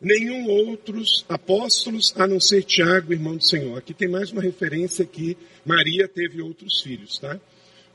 [0.00, 3.76] nenhum outros apóstolos a não ser Tiago, irmão do Senhor.
[3.76, 5.36] Aqui tem mais uma referência que
[5.66, 7.38] Maria teve outros filhos, tá?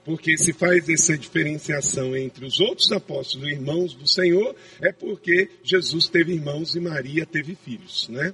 [0.05, 5.49] Porque se faz essa diferenciação entre os outros apóstolos e irmãos do Senhor, é porque
[5.63, 8.33] Jesus teve irmãos e Maria teve filhos, né?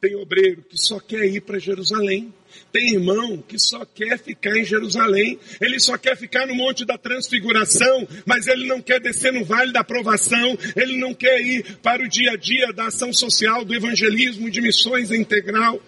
[0.00, 2.34] Tem obreiro que só quer ir para Jerusalém.
[2.72, 5.38] Tem irmão que só quer ficar em Jerusalém.
[5.60, 9.72] Ele só quer ficar no Monte da Transfiguração, mas ele não quer descer no Vale
[9.72, 10.56] da Aprovação.
[10.76, 14.60] Ele não quer ir para o dia a dia da ação social, do evangelismo, de
[14.60, 15.80] missões integral.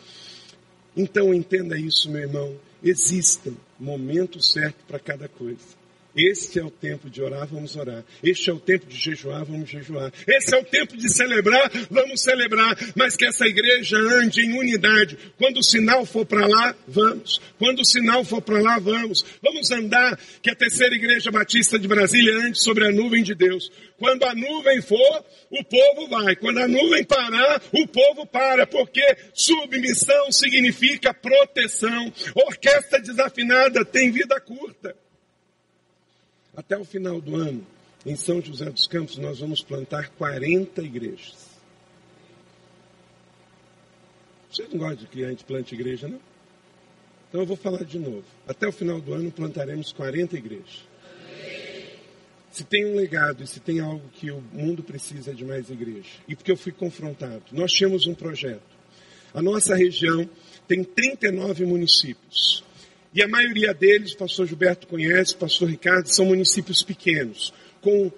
[0.96, 2.56] Então entenda isso, meu irmão.
[2.82, 5.83] Existem momentos certos para cada coisa.
[6.16, 8.04] Este é o tempo de orar, vamos orar.
[8.22, 10.12] Este é o tempo de jejuar, vamos jejuar.
[10.26, 12.76] Esse é o tempo de celebrar, vamos celebrar.
[12.94, 15.18] Mas que essa igreja ande em unidade.
[15.36, 17.40] Quando o sinal for para lá, vamos.
[17.58, 19.24] Quando o sinal for para lá, vamos.
[19.42, 23.72] Vamos andar, que a terceira igreja batista de Brasília ande sobre a nuvem de Deus.
[23.98, 26.36] Quando a nuvem for, o povo vai.
[26.36, 28.66] Quando a nuvem parar, o povo para.
[28.66, 32.12] Porque submissão significa proteção.
[32.36, 34.94] Orquestra desafinada tem vida curta.
[36.56, 37.66] Até o final do ano,
[38.06, 41.54] em São José dos Campos, nós vamos plantar 40 igrejas.
[44.50, 46.20] Vocês não gostam de que a gente plante igreja, não?
[47.28, 48.24] Então eu vou falar de novo.
[48.46, 50.86] Até o final do ano plantaremos 40 igrejas.
[52.52, 56.08] Se tem um legado e se tem algo que o mundo precisa de mais igreja,
[56.28, 58.62] e porque eu fui confrontado, nós tínhamos um projeto.
[59.34, 60.30] A nossa região
[60.68, 62.62] tem 39 municípios.
[63.14, 68.10] E a maioria deles, pastor Gilberto conhece, pastor Ricardo, são municípios pequenos, com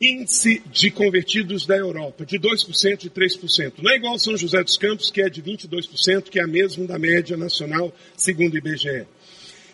[0.00, 3.74] índice de convertidos da Europa, de 2% e 3%.
[3.80, 6.84] Não é igual São José dos Campos, que é de 22%, que é a mesma
[6.88, 9.06] da média nacional, segundo o IBGE.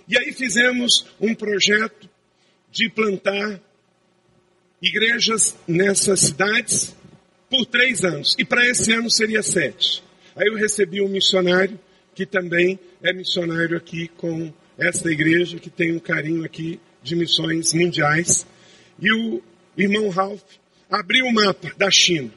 [0.06, 2.08] E aí fizemos um projeto
[2.70, 3.58] de plantar
[4.82, 6.94] igrejas nessas cidades
[7.48, 8.36] por três anos.
[8.38, 10.02] E para esse ano seria sete.
[10.36, 11.80] Aí eu recebi um missionário
[12.14, 17.72] que também é missionário aqui com esta igreja, que tem um carinho aqui de missões
[17.72, 18.46] mundiais.
[19.00, 19.42] E o
[19.76, 20.42] irmão Ralph
[20.90, 22.32] abriu o mapa da China.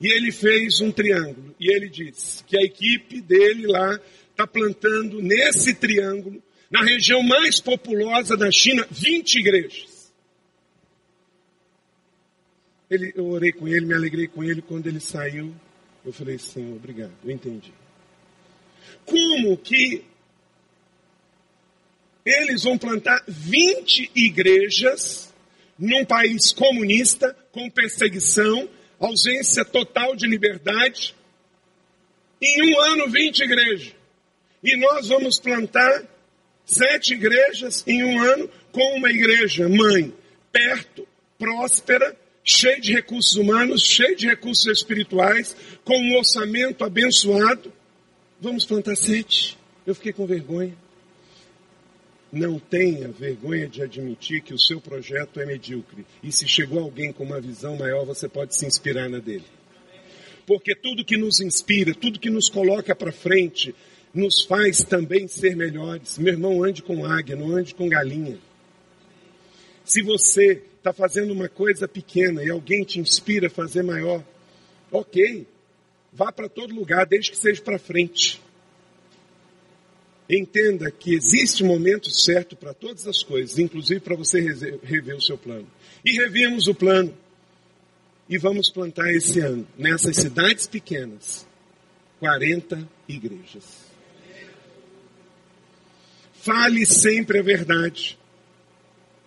[0.00, 1.54] E ele fez um triângulo.
[1.60, 4.00] E ele disse que a equipe dele lá
[4.30, 10.12] está plantando nesse triângulo, na região mais populosa da China, 20 igrejas.
[12.90, 14.60] Ele, eu orei com ele, me alegrei com ele.
[14.60, 15.54] Quando ele saiu,
[16.04, 17.72] eu falei, Senhor, obrigado, eu entendi.
[19.04, 20.04] Como que
[22.24, 25.32] eles vão plantar 20 igrejas
[25.78, 28.68] num país comunista, com perseguição,
[29.00, 31.14] ausência total de liberdade.
[32.40, 33.94] Em um ano, 20 igrejas.
[34.62, 36.04] E nós vamos plantar
[36.64, 40.14] sete igrejas em um ano, com uma igreja mãe,
[40.52, 41.06] perto,
[41.36, 47.72] próspera, cheia de recursos humanos, cheia de recursos espirituais, com um orçamento abençoado.
[48.42, 49.56] Vamos plantar sete.
[49.86, 50.76] Eu fiquei com vergonha.
[52.32, 56.04] não tenha vergonha de admitir que o seu projeto é medíocre.
[56.24, 59.44] E se chegou alguém com uma visão maior, você pode se inspirar na dele.
[60.44, 63.72] Porque tudo que nos inspira, tudo que nos coloca para frente,
[64.12, 66.18] nos faz também ser melhores.
[66.18, 68.40] Meu irmão, ande com águia, não ande com galinha.
[69.84, 74.24] Se você está fazendo uma coisa pequena e alguém te inspira a fazer maior,
[74.90, 75.46] ok,
[76.12, 78.40] vá para todo lugar, desde que seja para frente.
[80.28, 84.40] Entenda que existe um momento certo para todas as coisas, inclusive para você
[84.82, 85.66] rever o seu plano.
[86.04, 87.16] E revimos o plano.
[88.28, 91.46] E vamos plantar esse ano, nessas cidades pequenas,
[92.20, 93.92] 40 igrejas.
[96.34, 98.18] Fale sempre a verdade.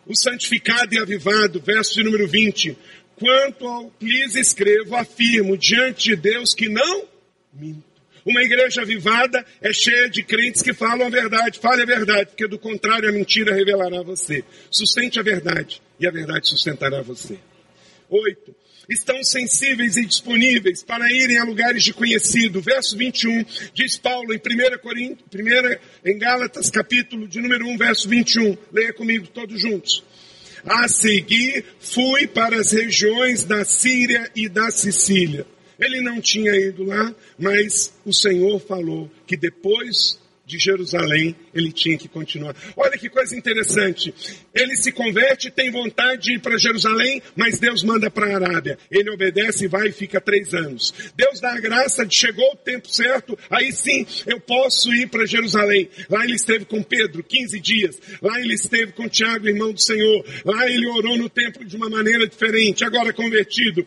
[0.07, 2.77] O santificado e avivado, verso de número 20.
[3.17, 7.07] Quanto ao que lhes escrevo, afirmo diante de Deus que não
[7.53, 7.95] minto.
[8.25, 11.59] Uma igreja avivada é cheia de crentes que falam a verdade.
[11.59, 14.43] Fale a verdade, porque do contrário a mentira revelará você.
[14.71, 17.37] Sustente a verdade e a verdade sustentará você.
[18.09, 18.55] Oito.
[18.87, 22.61] Estão sensíveis e disponíveis para irem a lugares de conhecido.
[22.61, 23.43] Verso 21,
[23.73, 28.55] diz Paulo em 1 Coríntios, 1 em Gálatas, capítulo de número 1, verso 21.
[28.71, 30.03] Leia comigo todos juntos.
[30.65, 35.45] A seguir, fui para as regiões da Síria e da Sicília.
[35.79, 41.97] Ele não tinha ido lá, mas o Senhor falou que depois de Jerusalém, ele tinha
[41.97, 42.55] que continuar.
[42.77, 44.13] Olha que coisa interessante.
[44.53, 48.77] Ele se converte, tem vontade de ir para Jerusalém, mas Deus manda para a Arábia.
[48.91, 50.93] Ele obedece e vai e fica três anos.
[51.15, 55.25] Deus dá a graça de chegou o tempo certo, aí sim eu posso ir para
[55.25, 55.89] Jerusalém.
[56.09, 57.99] Lá ele esteve com Pedro 15 dias.
[58.21, 60.25] Lá ele esteve com Tiago, irmão do Senhor.
[60.43, 62.83] Lá ele orou no templo de uma maneira diferente.
[62.83, 63.85] Agora convertido.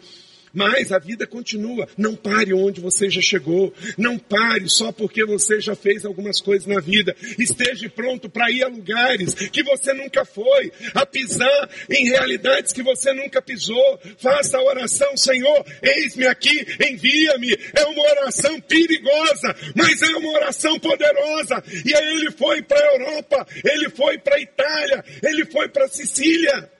[0.52, 1.88] Mas a vida continua.
[1.96, 3.72] Não pare onde você já chegou.
[3.96, 7.14] Não pare só porque você já fez algumas coisas na vida.
[7.38, 12.82] Esteja pronto para ir a lugares que você nunca foi, a pisar em realidades que
[12.82, 13.98] você nunca pisou.
[14.18, 17.52] Faça a oração, Senhor, eis-me aqui, envia-me.
[17.74, 21.62] É uma oração perigosa, mas é uma oração poderosa.
[21.84, 25.84] E aí ele foi para a Europa, ele foi para a Itália, ele foi para
[25.84, 26.70] a Sicília.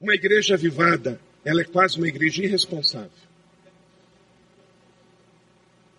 [0.00, 3.10] Uma igreja avivada ela é quase uma igreja irresponsável.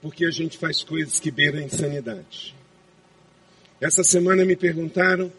[0.01, 2.55] Porque a gente faz coisas que beiram a insanidade.
[3.81, 5.31] Essa semana me perguntaram,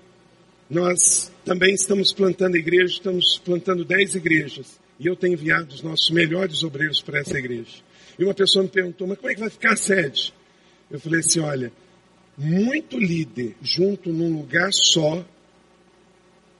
[0.68, 4.78] nós também estamos plantando igrejas, estamos plantando dez igrejas.
[4.98, 7.82] E eu tenho enviado os nossos melhores obreiros para essa igreja.
[8.18, 10.34] E uma pessoa me perguntou, mas como é que vai ficar a sede?
[10.90, 11.72] Eu falei assim, olha,
[12.36, 15.24] muito líder junto num lugar só,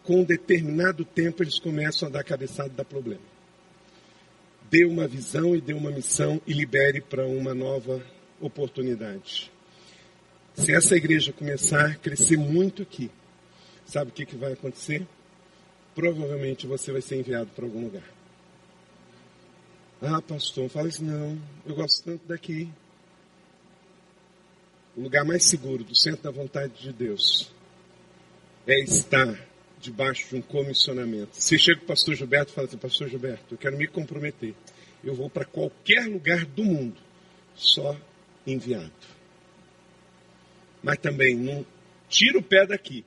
[0.05, 3.30] com um determinado tempo eles começam a dar cabeçada e dar problema
[4.71, 8.01] dê uma visão e dê uma missão e libere para uma nova
[8.41, 9.51] oportunidade.
[10.55, 13.11] Se essa igreja começar a crescer muito aqui,
[13.85, 15.07] sabe o que, que vai acontecer?
[15.95, 18.09] Provavelmente você vai ser enviado para algum lugar.
[20.01, 21.39] Ah, pastor, fala isso não.
[21.66, 22.68] Eu gosto tanto daqui.
[24.97, 27.53] O lugar mais seguro do centro da vontade de Deus
[28.66, 29.49] é estar
[29.81, 31.31] debaixo de um comissionamento.
[31.33, 34.55] Se chega o pastor Gilberto e fala assim, pastor Gilberto, eu quero me comprometer.
[35.03, 37.01] Eu vou para qualquer lugar do mundo,
[37.55, 37.97] só
[38.47, 38.93] enviado.
[40.83, 41.64] Mas também não
[42.09, 43.05] tira o pé daqui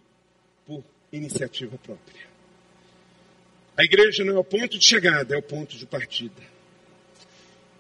[0.65, 2.33] por iniciativa própria.
[3.77, 6.41] A igreja não é o ponto de chegada, é o ponto de partida.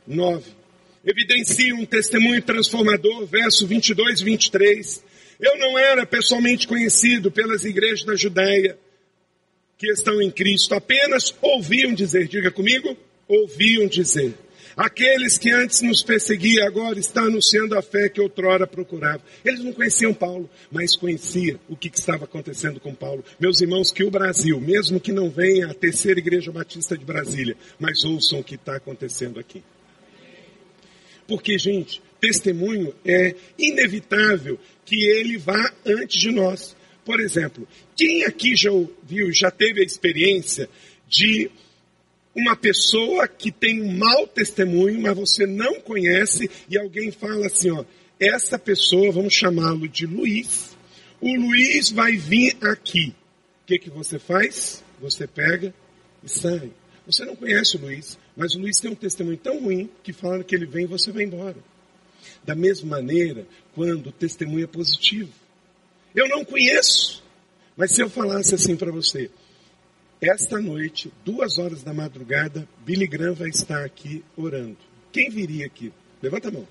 [0.05, 0.51] Nove.
[1.05, 5.03] Evidencia um testemunho transformador, verso 22 e 23.
[5.39, 8.77] Eu não era pessoalmente conhecido pelas igrejas da Judéia
[9.77, 12.95] que estão em Cristo, apenas ouviam dizer, diga comigo,
[13.27, 14.33] ouviam dizer.
[14.75, 19.21] Aqueles que antes nos perseguiam agora estão anunciando a fé que outrora procurava.
[19.45, 23.23] Eles não conheciam Paulo, mas conheciam o que estava acontecendo com Paulo.
[23.39, 27.55] Meus irmãos, que o Brasil, mesmo que não venha a terceira igreja batista de Brasília,
[27.79, 29.63] mas ouçam o que está acontecendo aqui.
[31.27, 36.75] Porque, gente, testemunho é inevitável que ele vá antes de nós.
[37.05, 40.69] Por exemplo, quem aqui já ouviu, já teve a experiência
[41.07, 41.49] de
[42.35, 47.69] uma pessoa que tem um mau testemunho, mas você não conhece, e alguém fala assim,
[47.71, 47.83] ó,
[48.19, 50.75] essa pessoa, vamos chamá-lo de Luiz,
[51.21, 53.13] o Luiz vai vir aqui.
[53.61, 54.83] O que, que você faz?
[54.99, 55.73] Você pega
[56.23, 56.71] e sai.
[57.05, 60.43] Você não conhece o Luiz, mas o Luiz tem um testemunho tão ruim que fala
[60.43, 61.57] que ele vem e você vai embora.
[62.43, 63.45] Da mesma maneira,
[63.75, 65.31] quando o testemunho é positivo.
[66.15, 67.23] Eu não conheço,
[67.75, 69.31] mas se eu falasse assim para você,
[70.21, 74.77] esta noite, duas horas da madrugada, Billy Graham vai estar aqui orando.
[75.11, 75.91] Quem viria aqui?
[76.21, 76.67] Levanta a mão.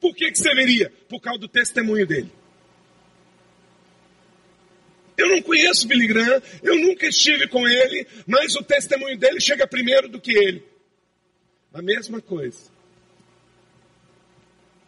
[0.00, 0.92] Por que, que você viria?
[1.08, 2.30] Por causa do testemunho dele.
[5.16, 9.66] Eu não conheço Billy Graham, eu nunca estive com ele, mas o testemunho dele chega
[9.66, 10.64] primeiro do que ele.
[11.72, 12.73] A mesma coisa.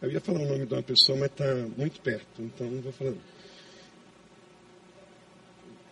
[0.01, 2.91] Eu ia falar o nome de uma pessoa, mas está muito perto, então não vou
[2.91, 3.15] falar.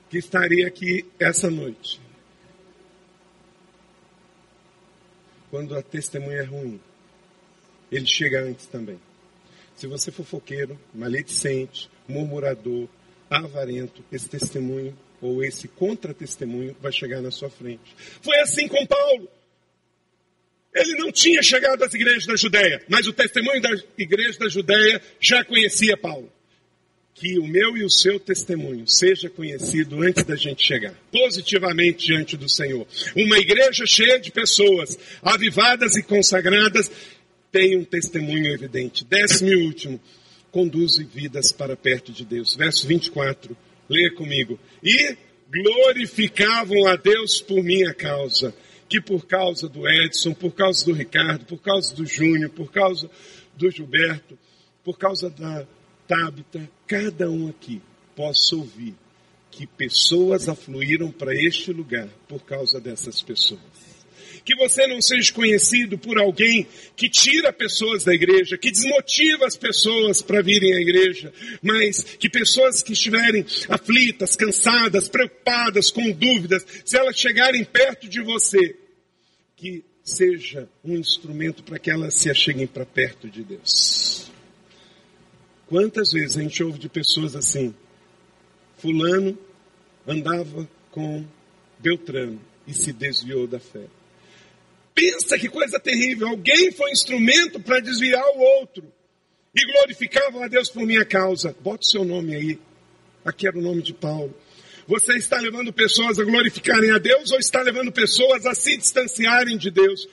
[0.09, 1.99] Que estaria aqui essa noite.
[5.49, 6.79] Quando a testemunha é ruim,
[7.91, 8.99] ele chega antes também.
[9.75, 12.87] Se você for fofoqueiro, maledicente, murmurador,
[13.29, 17.95] avarento, esse testemunho ou esse contra-testemunho vai chegar na sua frente.
[18.21, 19.27] Foi assim com Paulo.
[20.75, 25.01] Ele não tinha chegado às igrejas da Judéia, mas o testemunho da igreja da Judéia
[25.21, 26.29] já conhecia Paulo.
[27.13, 32.35] Que o meu e o seu testemunho seja conhecido antes da gente chegar, positivamente diante
[32.35, 32.85] do Senhor.
[33.15, 36.91] Uma igreja cheia de pessoas avivadas e consagradas
[37.53, 39.05] tem um testemunho evidente.
[39.05, 39.97] Décimo e último,
[40.51, 42.53] conduz vidas para perto de Deus.
[42.53, 43.55] Verso 24,
[43.89, 44.59] leia comigo.
[44.83, 45.15] E
[45.49, 48.53] glorificavam a Deus por minha causa
[48.87, 53.09] que por causa do Edson, por causa do Ricardo, por causa do Júnior, por causa
[53.55, 54.37] do Gilberto,
[54.83, 55.65] por causa da
[56.07, 57.81] Tabita, cada um aqui
[58.15, 58.93] possa ouvir
[59.49, 63.84] que pessoas afluíram para este lugar por causa dessas pessoas
[64.45, 69.57] que você não seja conhecido por alguém que tira pessoas da igreja, que desmotiva as
[69.57, 71.33] pessoas para virem à igreja,
[71.63, 78.21] mas que pessoas que estiverem aflitas, cansadas, preocupadas, com dúvidas, se elas chegarem perto de
[78.21, 78.77] você,
[79.55, 84.31] que seja um instrumento para que elas se acheguem para perto de Deus.
[85.67, 87.73] Quantas vezes a gente ouve de pessoas assim,
[88.77, 89.35] fulano
[90.07, 91.25] andava com
[91.79, 93.87] Beltrano e se desviou da fé.
[94.95, 96.29] Pensa que coisa terrível.
[96.29, 98.91] Alguém foi instrumento para desviar o outro.
[99.53, 101.53] E glorificavam a Deus por minha causa.
[101.59, 102.59] Bote seu nome aí.
[103.25, 104.33] Aqui era o nome de Paulo.
[104.87, 109.57] Você está levando pessoas a glorificarem a Deus ou está levando pessoas a se distanciarem
[109.57, 110.07] de Deus?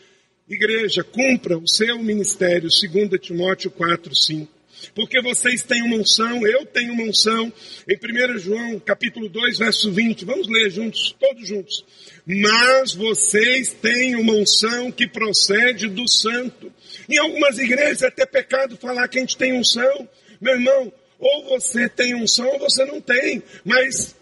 [0.48, 4.61] Igreja, cumpra o seu ministério, 2 Timóteo 4, 5.
[4.94, 7.52] Porque vocês têm uma unção, eu tenho uma unção.
[7.88, 10.24] Em 1 João, capítulo 2, verso 20.
[10.24, 11.84] Vamos ler juntos, todos juntos
[12.24, 16.72] mas vocês têm uma unção que procede do santo.
[17.08, 20.08] Em algumas igrejas é até pecado falar que a gente tem unção.
[20.40, 23.42] Meu irmão, ou você tem unção ou você não tem.
[23.64, 24.14] Mas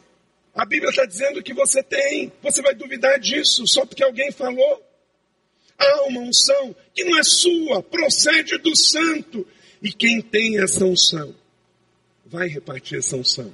[0.55, 2.33] a Bíblia está dizendo que você tem.
[2.43, 4.83] Você vai duvidar disso só porque alguém falou?
[5.79, 9.47] Há uma unção que não é sua, procede do santo.
[9.83, 11.35] E quem tem essa unção
[12.27, 13.53] vai repartir essa unção.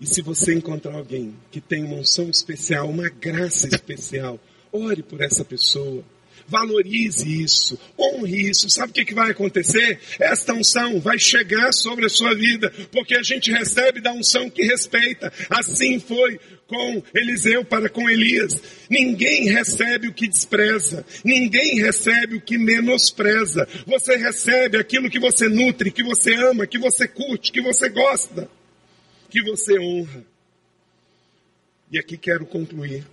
[0.00, 4.38] E se você encontrar alguém que tem uma unção especial, uma graça especial,
[4.72, 6.04] ore por essa pessoa.
[6.46, 8.68] Valorize isso, honre isso.
[8.70, 9.98] Sabe o que, que vai acontecer?
[10.18, 14.62] Esta unção vai chegar sobre a sua vida, porque a gente recebe da unção que
[14.62, 15.32] respeita.
[15.50, 18.60] Assim foi com Eliseu para com Elias.
[18.88, 23.66] Ninguém recebe o que despreza, ninguém recebe o que menospreza.
[23.86, 28.48] Você recebe aquilo que você nutre, que você ama, que você curte, que você gosta
[29.34, 30.24] que você honra.
[31.90, 33.04] E aqui quero concluir.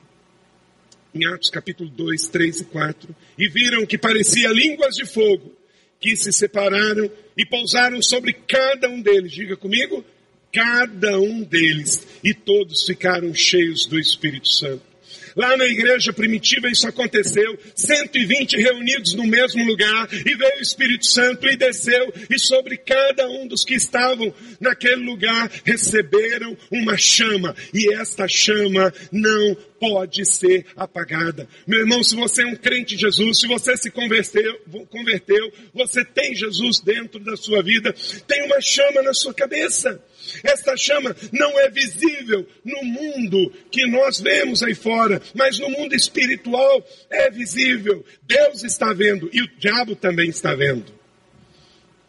[1.14, 3.16] Em Atos capítulo 2, 3 e 4.
[3.38, 5.54] E viram que parecia línguas de fogo,
[6.00, 9.32] que se separaram e pousaram sobre cada um deles.
[9.32, 10.04] Diga comigo,
[10.52, 12.08] cada um deles.
[12.24, 14.91] E todos ficaram cheios do Espírito Santo.
[15.36, 21.08] Lá na igreja primitiva isso aconteceu, 120 reunidos no mesmo lugar, e veio o Espírito
[21.08, 27.56] Santo e desceu, e sobre cada um dos que estavam naquele lugar receberam uma chama,
[27.74, 31.48] e esta chama não pode ser apagada.
[31.66, 34.60] Meu irmão, se você é um crente em Jesus, se você se converteu,
[34.92, 37.92] converteu, você tem Jesus dentro da sua vida,
[38.28, 40.00] tem uma chama na sua cabeça.
[40.44, 45.96] Esta chama não é visível no mundo que nós vemos aí fora, mas no mundo
[45.96, 48.06] espiritual é visível.
[48.24, 50.94] Deus está vendo e o diabo também está vendo.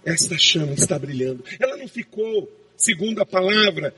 [0.05, 1.45] Esta chama está brilhando.
[1.61, 3.95] Ela não ficou, segundo a palavra,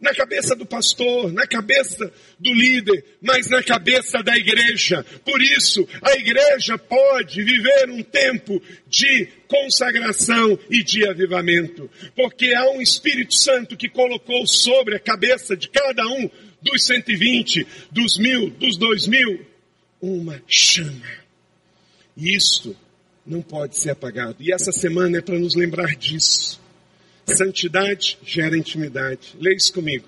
[0.00, 5.04] na cabeça do pastor, na cabeça do líder, mas na cabeça da igreja.
[5.24, 12.70] Por isso, a igreja pode viver um tempo de consagração e de avivamento, porque há
[12.70, 16.30] um Espírito Santo que colocou sobre a cabeça de cada um
[16.62, 19.44] dos 120, dos mil, dos dois mil,
[20.00, 21.20] uma chama.
[22.16, 22.74] E isso
[23.26, 24.36] não pode ser apagado.
[24.40, 26.60] E essa semana é para nos lembrar disso.
[27.36, 29.36] Santidade gera intimidade.
[29.38, 30.06] Leia isso comigo.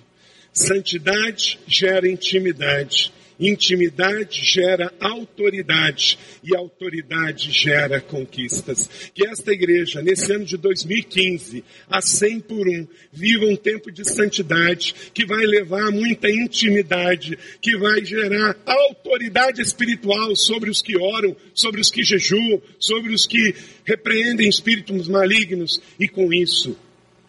[0.52, 3.12] Santidade gera intimidade.
[3.40, 8.88] Intimidade gera autoridade e autoridade gera conquistas.
[9.14, 14.04] Que esta igreja, nesse ano de 2015, a 100 por um, viva um tempo de
[14.04, 21.34] santidade que vai levar muita intimidade, que vai gerar autoridade espiritual sobre os que oram,
[21.54, 23.54] sobre os que jejuam, sobre os que
[23.84, 26.76] repreendem espíritos malignos e com isso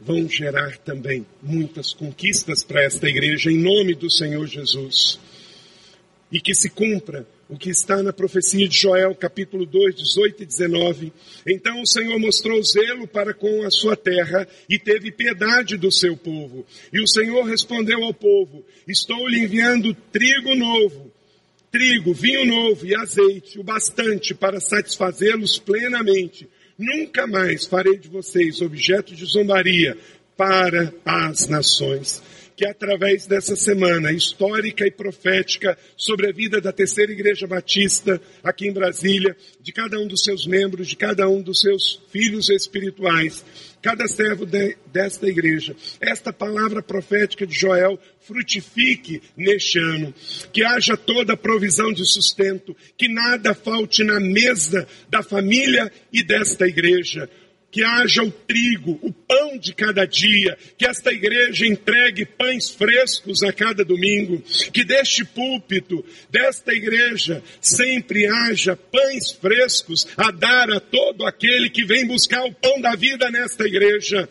[0.05, 5.19] vão gerar também muitas conquistas para esta igreja em nome do Senhor Jesus
[6.31, 10.45] e que se cumpra o que está na profecia de Joel, capítulo 2, 18 e
[10.47, 11.13] 19.
[11.45, 16.17] Então o Senhor mostrou zelo para com a sua terra e teve piedade do seu
[16.17, 16.65] povo.
[16.91, 21.13] E o Senhor respondeu ao povo: Estou lhe enviando trigo novo,
[21.71, 26.49] trigo, vinho novo e azeite, o bastante para satisfazê-los plenamente.
[26.77, 29.97] Nunca mais farei de vocês objeto de zombaria
[30.35, 32.21] para as nações.
[32.55, 38.67] Que através dessa semana histórica e profética sobre a vida da terceira igreja batista aqui
[38.67, 43.43] em Brasília, de cada um dos seus membros, de cada um dos seus filhos espirituais,
[43.83, 50.13] cada servo de, desta igreja, esta palavra profética de Joel frutifique neste ano,
[50.53, 56.23] que haja toda a provisão de sustento, que nada falte na mesa da família e
[56.23, 57.29] desta igreja
[57.73, 63.41] que haja o trigo, o pão de cada dia, que esta igreja entregue pães frescos
[63.41, 70.79] a cada domingo, que deste púlpito, desta igreja, sempre haja pães frescos a dar a
[70.79, 74.29] todo aquele que vem buscar o pão da vida nesta igreja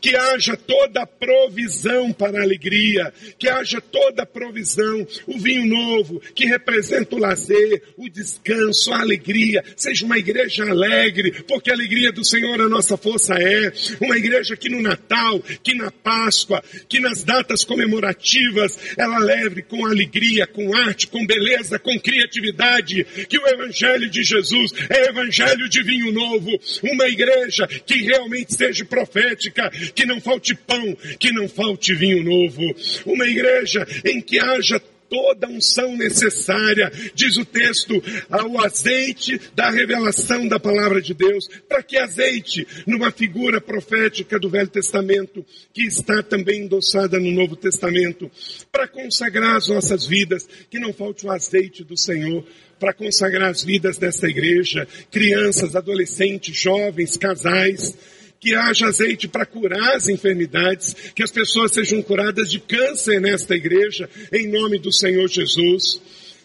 [0.00, 5.66] que haja toda a provisão para a alegria, que haja toda a provisão, o vinho
[5.66, 11.74] novo, que representa o lazer, o descanso, a alegria, seja uma igreja alegre, porque a
[11.74, 16.62] alegria do Senhor a nossa força é, uma igreja que no Natal, que na Páscoa,
[16.88, 23.38] que nas datas comemorativas, ela leve com alegria, com arte, com beleza, com criatividade, que
[23.38, 29.67] o Evangelho de Jesus é Evangelho de vinho novo, uma igreja que realmente seja profética,
[29.94, 32.62] que não falte pão, que não falte vinho novo.
[33.06, 39.70] Uma igreja em que haja toda a unção necessária, diz o texto, ao azeite da
[39.70, 41.48] revelação da palavra de Deus.
[41.68, 42.66] Para que azeite?
[42.86, 48.30] Numa figura profética do Velho Testamento, que está também endossada no Novo Testamento.
[48.70, 52.44] Para consagrar as nossas vidas, que não falte o azeite do Senhor.
[52.78, 57.96] Para consagrar as vidas desta igreja, crianças, adolescentes, jovens, casais,
[58.40, 63.54] que haja azeite para curar as enfermidades, que as pessoas sejam curadas de câncer nesta
[63.54, 66.00] igreja, em nome do Senhor Jesus.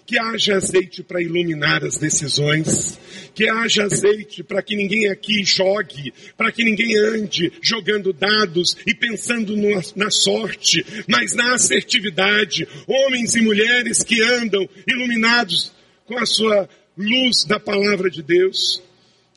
[0.05, 2.99] Que haja azeite para iluminar as decisões,
[3.33, 8.93] que haja azeite para que ninguém aqui jogue, para que ninguém ande jogando dados e
[8.93, 12.67] pensando no, na sorte, mas na assertividade.
[12.85, 15.71] Homens e mulheres que andam iluminados
[16.05, 16.67] com a sua
[16.97, 18.83] luz da palavra de Deus.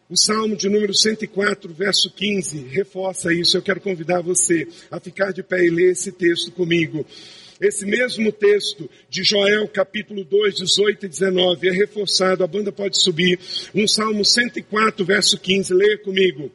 [0.08, 3.56] O Salmo de número 104, verso 15, reforça isso.
[3.56, 7.04] Eu quero convidar você a ficar de pé e ler esse texto comigo.
[7.60, 13.02] Esse mesmo texto de Joel, capítulo 2, 18 e 19, é reforçado, a banda pode
[13.02, 13.40] subir.
[13.74, 16.52] Um Salmo 104, verso 15, leia comigo.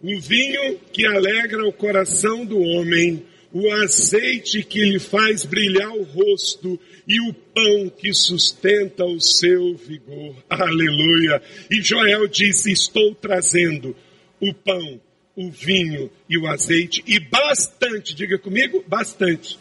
[0.00, 6.02] O vinho que alegra o coração do homem, o azeite que lhe faz brilhar o
[6.02, 10.36] rosto e o pão que sustenta o seu vigor.
[10.48, 11.40] Aleluia.
[11.70, 13.96] E Joel disse: Estou trazendo
[14.40, 15.00] o pão,
[15.34, 19.58] o vinho e o azeite, e bastante, diga comigo, bastante.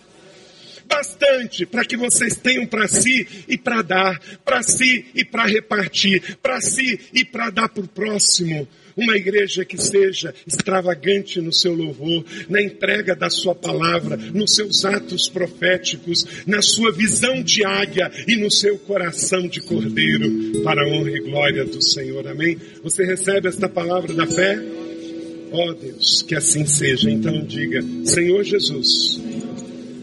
[0.87, 6.37] Bastante para que vocês tenham para si e para dar, para si e para repartir,
[6.37, 8.67] para si e para dar para o próximo.
[8.97, 14.85] Uma igreja que seja extravagante no seu louvor, na entrega da sua palavra, nos seus
[14.85, 20.87] atos proféticos, na sua visão de águia e no seu coração de cordeiro, para a
[20.87, 22.25] honra e glória do Senhor.
[22.25, 22.57] Amém?
[22.83, 24.57] Você recebe esta palavra da fé?
[25.51, 27.11] Ó oh Deus, que assim seja.
[27.11, 29.19] Então diga, Senhor Jesus,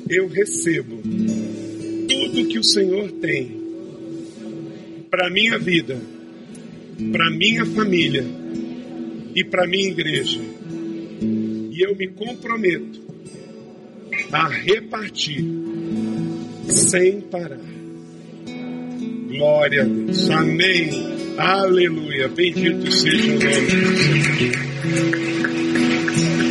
[0.06, 1.01] eu recebo
[2.09, 3.56] tudo que o Senhor tem
[5.10, 5.98] para minha vida,
[7.10, 8.41] para minha família
[9.34, 10.40] e para minha igreja.
[11.20, 13.00] E eu me comprometo
[14.30, 15.44] a repartir
[16.68, 17.60] sem parar.
[19.28, 20.30] Glória a Deus.
[20.30, 20.90] Amém.
[21.38, 22.28] Aleluia.
[22.28, 25.81] Bendito seja o nome do Senhor.